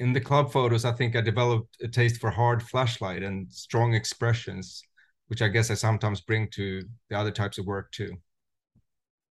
in 0.01 0.13
the 0.13 0.21
club 0.21 0.51
photos, 0.51 0.85
I 0.85 0.91
think 0.91 1.15
I 1.15 1.21
developed 1.21 1.77
a 1.81 1.87
taste 1.87 2.21
for 2.21 2.33
hard 2.33 2.65
flashlight 2.65 3.23
and 3.23 3.51
strong 3.53 3.95
expressions, 3.95 4.83
which 5.29 5.41
I 5.41 5.47
guess 5.47 5.71
I 5.71 5.75
sometimes 5.75 6.21
bring 6.21 6.49
to 6.55 6.83
the 7.11 7.17
other 7.17 7.31
types 7.31 7.59
of 7.59 7.67
work 7.67 7.93
too. 7.93 8.17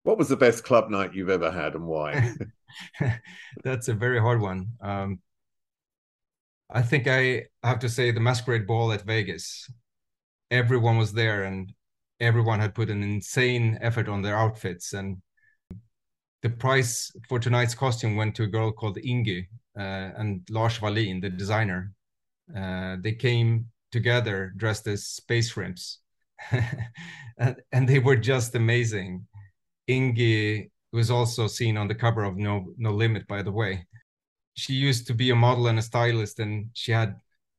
What 0.05 0.18
was 0.18 0.29
the 0.29 0.37
best 0.37 0.62
club 0.62 0.88
night 0.88 1.14
you've 1.14 1.31
ever 1.31 1.51
had, 1.51 1.74
and 1.74 1.85
why? 1.85 2.33
That's 3.64 3.88
a 3.88 3.94
very 3.94 4.20
hard 4.20 4.40
one. 4.40 4.68
Um, 4.81 5.18
I 6.70 6.83
think 6.83 7.07
I 7.07 7.44
have 7.62 7.78
to 7.81 7.88
say 7.88 8.11
the 8.11 8.20
masquerade 8.20 8.66
ball 8.66 8.92
at 8.92 9.02
Vegas. 9.02 9.70
Everyone 10.50 10.98
was 10.98 11.12
there 11.12 11.44
and 11.44 11.72
everyone 12.20 12.61
had 12.61 12.74
put 12.74 12.90
an 12.90 13.02
insane 13.02 13.78
effort 13.81 14.09
on 14.09 14.22
their 14.22 14.37
outfits. 14.37 14.92
And 14.92 15.22
the 16.42 16.50
price 16.50 17.11
for 17.28 17.38
tonight's 17.38 17.74
costume 17.74 18.16
went 18.16 18.35
to 18.37 18.42
a 18.44 18.48
girl 18.48 18.70
called 18.70 18.98
Ingi 18.98 19.46
uh, 19.78 20.11
and 20.16 20.46
Lars 20.50 20.81
Wallin, 20.83 21.20
the 21.20 21.31
designer. 21.31 21.92
Uh, 22.54 22.96
they 23.00 23.12
came 23.12 23.66
together 23.90 24.52
dressed 24.57 24.87
as 24.87 25.07
space 25.07 25.50
shrimps. 25.50 26.00
and, 27.72 27.88
they 27.88 27.98
were 27.98 28.16
just 28.16 28.54
amazing. 28.54 29.26
Ingi 29.88 30.70
was 30.92 31.11
also 31.11 31.46
seen 31.46 31.76
on 31.76 31.88
the 31.88 31.94
cover 31.94 32.24
of 32.24 32.37
No 32.37 32.72
No 32.76 32.92
Limit, 32.92 33.26
by 33.26 33.42
the 33.42 33.52
way 33.52 33.87
she 34.59 34.73
used 34.73 35.07
to 35.07 35.14
be 35.14 35.31
a 35.31 35.37
model 35.37 35.68
and 35.68 35.79
a 35.79 35.83
stylist 35.83 36.40
and 36.40 36.71
she 36.75 36.92
had 36.92 37.16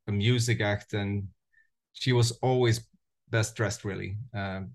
a 0.08 0.12
music 0.12 0.62
act 0.62 0.94
and 0.94 1.28
she 1.94 2.14
was 2.14 2.32
always 2.42 2.88
best 3.30 3.56
dressed 3.56 3.86
really 3.86 4.18
um, 4.34 4.72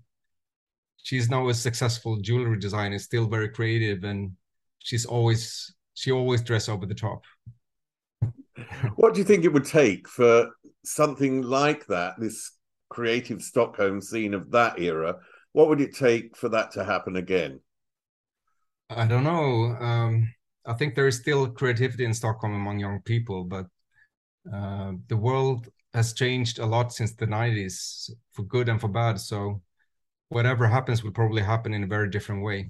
she's 1.03 1.29
now 1.29 1.47
a 1.49 1.53
successful 1.53 2.17
jewelry 2.21 2.59
designer 2.59 2.99
still 2.99 3.27
very 3.27 3.49
creative 3.49 4.03
and 4.03 4.31
she's 4.79 5.05
always 5.05 5.73
she 5.93 6.11
always 6.11 6.41
dress 6.41 6.69
over 6.69 6.85
the 6.85 6.95
top 6.95 7.21
what 8.95 9.13
do 9.13 9.19
you 9.19 9.25
think 9.25 9.43
it 9.43 9.53
would 9.53 9.65
take 9.65 10.07
for 10.07 10.49
something 10.83 11.41
like 11.41 11.85
that 11.87 12.13
this 12.17 12.51
creative 12.89 13.41
Stockholm 13.41 14.01
scene 14.01 14.33
of 14.33 14.51
that 14.51 14.79
era. 14.79 15.17
What 15.51 15.69
would 15.69 15.81
it 15.81 15.95
take 15.95 16.35
for 16.35 16.49
that 16.49 16.71
to 16.71 16.83
happen 16.83 17.15
again? 17.15 17.59
I 18.89 19.05
don't 19.05 19.23
know. 19.23 19.75
Um, 19.79 20.33
I 20.67 20.73
think 20.73 20.95
there 20.95 21.07
is 21.07 21.17
still 21.17 21.47
creativity 21.47 22.05
in 22.05 22.13
Stockholm 22.13 22.53
among 22.53 22.79
young 22.79 23.01
people, 23.01 23.43
but 23.43 23.67
uh, 24.51 24.93
the 25.07 25.17
world 25.17 25.69
has 25.93 26.13
changed 26.13 26.59
a 26.59 26.65
lot 26.65 26.91
since 26.91 27.13
the 27.13 27.27
90s 27.27 28.09
for 28.33 28.43
good 28.43 28.69
and 28.69 28.81
for 28.81 28.87
bad. 28.87 29.19
So 29.19 29.61
whatever 30.29 30.67
happens 30.67 31.03
will 31.03 31.11
probably 31.11 31.41
happen 31.41 31.73
in 31.73 31.83
a 31.83 31.87
very 31.87 32.09
different 32.09 32.43
way. 32.43 32.69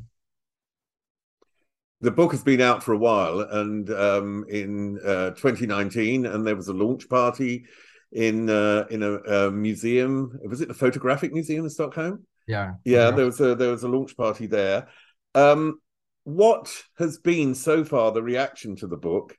The 2.02 2.12
book 2.12 2.32
has 2.32 2.44
been 2.44 2.62
out 2.62 2.84
for 2.84 2.94
a 2.94 2.98
while, 2.98 3.40
and 3.40 3.90
um, 3.90 4.46
in 4.50 5.00
uh, 5.04 5.32
2019, 5.32 6.26
and 6.26 6.46
there 6.46 6.56
was 6.56 6.68
a 6.68 6.74
launch 6.74 7.10
party 7.10 7.66
in 8.12 8.50
uh, 8.50 8.86
in 8.92 9.02
a, 9.02 9.14
a, 9.14 9.52
museum. 9.52 10.38
Was 10.44 10.62
it 10.62 10.68
the 10.68 10.74
Photographic 10.74 11.34
Museum 11.34 11.64
in 11.64 11.70
Stockholm? 11.70 12.26
Yeah, 12.48 12.74
yeah. 12.84 13.12
There 13.12 13.26
was 13.26 13.40
a 13.40 13.56
there 13.56 13.72
was 13.72 13.84
a 13.84 13.88
launch 13.88 14.16
party 14.16 14.46
there. 14.46 14.88
Um, 15.34 15.80
what 16.26 16.74
has 16.98 17.20
been 17.20 17.56
so 17.56 17.86
far 17.86 18.12
the 18.12 18.22
reaction 18.22 18.76
to 18.78 18.88
the 18.88 18.98
book, 18.98 19.38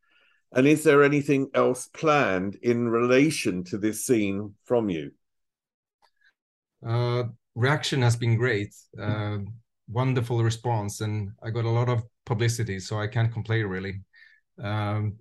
and 0.52 0.66
is 0.66 0.84
there 0.84 1.02
anything 1.02 1.50
else 1.52 1.88
planned 1.88 2.56
in 2.62 2.88
relation 2.88 3.64
to 3.64 3.76
this 3.76 4.06
scene 4.06 4.54
from 4.64 4.88
you? 4.88 5.10
Uh, 6.86 7.24
reaction 7.56 8.00
has 8.02 8.16
been 8.16 8.36
great. 8.36 8.72
Uh, 8.98 9.38
wonderful 9.88 10.42
response, 10.42 11.00
and 11.00 11.30
I 11.42 11.50
got 11.50 11.64
a 11.64 11.70
lot 11.70 11.88
of 11.88 12.04
publicity, 12.24 12.78
so 12.78 13.00
I 13.00 13.08
can't 13.08 13.32
complain 13.32 13.66
really. 13.66 14.00
Um, 14.62 15.16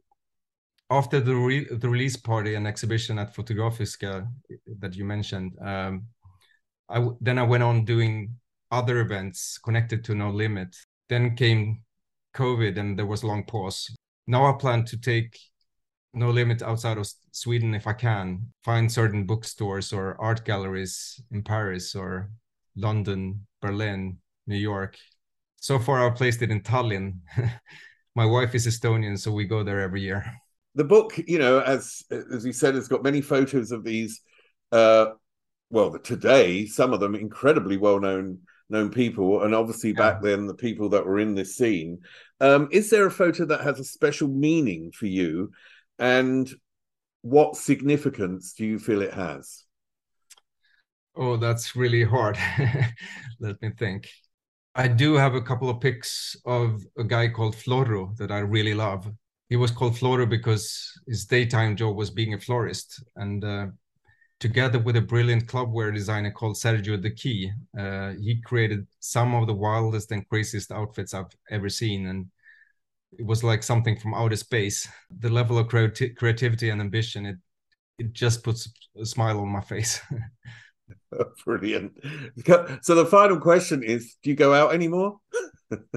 after 0.91 1.19
the 1.19 1.35
re- 1.35 1.67
the 1.71 1.89
release 1.89 2.15
party 2.15 2.53
and 2.53 2.67
exhibition 2.67 3.17
at 3.17 3.35
Fotografiska 3.35 4.27
that 4.79 4.95
you 4.95 5.03
mentioned, 5.03 5.53
um, 5.59 6.05
I 6.87 6.95
w- 6.95 7.17
then 7.21 7.39
I 7.39 7.43
went 7.43 7.63
on 7.63 7.85
doing 7.85 8.35
other 8.69 8.99
events 8.99 9.57
connected 9.57 10.03
to 10.05 10.15
No 10.15 10.29
Limit. 10.29 10.75
Then 11.09 11.35
came 11.35 11.83
COVID, 12.35 12.77
and 12.77 12.97
there 12.97 13.05
was 13.05 13.23
a 13.23 13.27
long 13.27 13.43
pause 13.43 13.95
now 14.27 14.45
I 14.45 14.53
plan 14.53 14.85
to 14.85 14.97
take 14.97 15.39
no 16.13 16.29
limit 16.29 16.61
outside 16.61 16.97
of 16.97 17.07
Sweden 17.31 17.75
if 17.75 17.87
I 17.87 17.93
can. 17.93 18.47
Find 18.63 18.91
certain 18.91 19.25
bookstores 19.25 19.93
or 19.93 20.19
art 20.19 20.45
galleries 20.45 21.21
in 21.31 21.43
Paris 21.43 21.95
or 21.95 22.31
London, 22.75 23.45
Berlin, 23.61 24.17
New 24.47 24.57
York. 24.57 24.97
So 25.57 25.79
far, 25.79 26.05
I've 26.05 26.15
placed 26.15 26.41
it 26.41 26.51
in 26.51 26.61
Tallinn. 26.61 27.19
My 28.15 28.25
wife 28.25 28.55
is 28.55 28.65
Estonian, 28.65 29.19
so 29.19 29.31
we 29.31 29.45
go 29.45 29.63
there 29.63 29.81
every 29.81 30.01
year. 30.01 30.25
The 30.75 30.83
book, 30.83 31.17
you 31.27 31.37
know, 31.39 31.59
as 31.59 32.03
as 32.11 32.45
you 32.45 32.53
said, 32.53 32.75
has 32.75 32.87
got 32.87 33.03
many 33.03 33.21
photos 33.21 33.71
of 33.71 33.83
these. 33.83 34.21
Uh, 34.71 35.07
well, 35.69 35.97
today, 35.99 36.65
some 36.65 36.93
of 36.93 36.99
them 36.99 37.15
incredibly 37.15 37.77
well 37.77 37.99
known 37.99 38.39
known 38.69 38.89
people, 38.89 39.43
and 39.43 39.53
obviously 39.53 39.91
yeah. 39.91 39.97
back 39.97 40.21
then 40.21 40.47
the 40.47 40.53
people 40.53 40.89
that 40.89 41.05
were 41.05 41.19
in 41.19 41.35
this 41.35 41.55
scene. 41.55 41.99
Um, 42.41 42.67
is 42.71 42.89
there 42.89 43.05
a 43.05 43.11
photo 43.11 43.45
that 43.45 43.61
has 43.61 43.79
a 43.79 43.83
special 43.83 44.27
meaning 44.27 44.91
for 44.91 45.07
you, 45.07 45.51
and 45.99 46.49
what 47.21 47.55
significance 47.55 48.53
do 48.53 48.65
you 48.65 48.79
feel 48.79 49.01
it 49.01 49.13
has? 49.13 49.63
Oh, 51.15 51.37
that's 51.37 51.75
really 51.75 52.03
hard. 52.03 52.37
Let 53.39 53.61
me 53.61 53.71
think. 53.77 54.09
I 54.75 54.89
do 54.89 55.13
have 55.13 55.35
a 55.35 55.41
couple 55.41 55.69
of 55.69 55.79
pics 55.79 56.35
of 56.45 56.83
a 56.97 57.03
guy 57.03 57.29
called 57.29 57.55
Floro 57.55 58.15
that 58.17 58.31
I 58.31 58.39
really 58.39 58.73
love. 58.73 59.09
He 59.47 59.55
was 59.55 59.71
called 59.71 59.95
Floro 59.95 60.29
because 60.29 60.91
his 61.07 61.25
daytime 61.25 61.77
job 61.77 61.95
was 61.95 62.11
being 62.11 62.33
a 62.33 62.39
florist, 62.39 63.01
and 63.15 63.43
uh, 63.43 63.67
together 64.45 64.77
with 64.77 64.95
a 64.95 65.01
brilliant 65.01 65.47
clubwear 65.47 65.91
designer 65.91 66.29
called 66.29 66.55
Sergio 66.55 67.01
De 67.01 67.09
Key, 67.09 67.51
uh, 67.79 68.11
he 68.21 68.39
created 68.45 68.85
some 68.99 69.33
of 69.33 69.47
the 69.47 69.55
wildest 69.55 70.11
and 70.11 70.29
craziest 70.29 70.71
outfits 70.71 71.15
I've 71.15 71.33
ever 71.49 71.67
seen. 71.67 72.05
And 72.05 72.27
it 73.17 73.25
was 73.25 73.43
like 73.43 73.63
something 73.63 73.97
from 73.97 74.13
outer 74.13 74.35
space. 74.35 74.87
The 75.19 75.31
level 75.31 75.57
of 75.57 75.67
creati- 75.67 76.15
creativity 76.15 76.69
and 76.69 76.79
ambition, 76.79 77.25
it, 77.25 77.37
it 77.97 78.13
just 78.13 78.43
puts 78.43 78.69
a 79.01 79.05
smile 79.05 79.39
on 79.39 79.47
my 79.47 79.61
face. 79.61 79.99
Brilliant. 81.43 81.93
So 82.83 82.93
the 82.93 83.07
final 83.07 83.39
question 83.39 83.81
is, 83.81 84.15
do 84.21 84.29
you 84.29 84.35
go 84.35 84.53
out 84.53 84.75
anymore? 84.75 85.17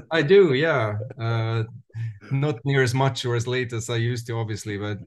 I 0.09 0.23
do, 0.23 0.55
yeah. 0.55 0.97
Uh, 1.21 1.63
not 2.31 2.55
near 2.63 2.81
as 2.81 2.93
much 2.95 3.25
or 3.25 3.35
as 3.35 3.45
late 3.45 3.73
as 3.73 3.89
I 3.89 3.97
used 3.97 4.25
to, 4.27 4.37
obviously, 4.37 4.77
but 4.77 4.97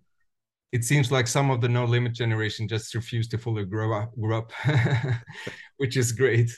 it 0.72 0.84
seems 0.84 1.12
like 1.12 1.28
some 1.28 1.50
of 1.50 1.60
the 1.60 1.68
no 1.68 1.84
limit 1.84 2.14
generation 2.14 2.66
just 2.66 2.94
refuse 2.94 3.28
to 3.28 3.38
fully 3.38 3.64
grow 3.64 3.92
up, 3.92 4.10
grow 4.18 4.38
up 4.38 4.52
which 5.76 5.96
is 5.96 6.12
great. 6.12 6.50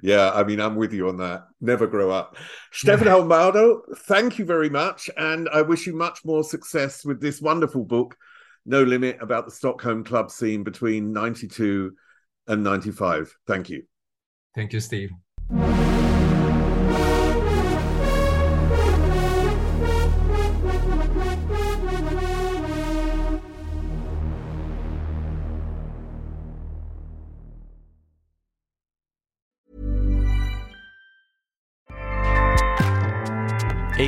Yeah, 0.00 0.30
I 0.32 0.44
mean, 0.44 0.60
I'm 0.60 0.76
with 0.76 0.92
you 0.92 1.08
on 1.08 1.16
that. 1.16 1.44
Never 1.60 1.88
grow 1.88 2.10
up. 2.10 2.36
Stefan 2.70 3.08
Holmbardo, 3.08 3.80
thank 4.06 4.38
you 4.38 4.44
very 4.44 4.70
much. 4.70 5.10
And 5.16 5.48
I 5.52 5.62
wish 5.62 5.86
you 5.86 5.94
much 5.94 6.24
more 6.24 6.44
success 6.44 7.04
with 7.04 7.20
this 7.20 7.40
wonderful 7.40 7.84
book, 7.84 8.16
No 8.64 8.84
Limit, 8.84 9.18
about 9.20 9.44
the 9.44 9.50
Stockholm 9.50 10.04
club 10.04 10.30
scene 10.30 10.62
between 10.62 11.12
92 11.12 11.92
and 12.46 12.62
95. 12.62 13.34
Thank 13.48 13.68
you. 13.68 13.82
Thank 14.54 14.72
you, 14.72 14.80
Steve. 14.80 15.10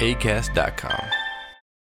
acast.com. 0.00 1.19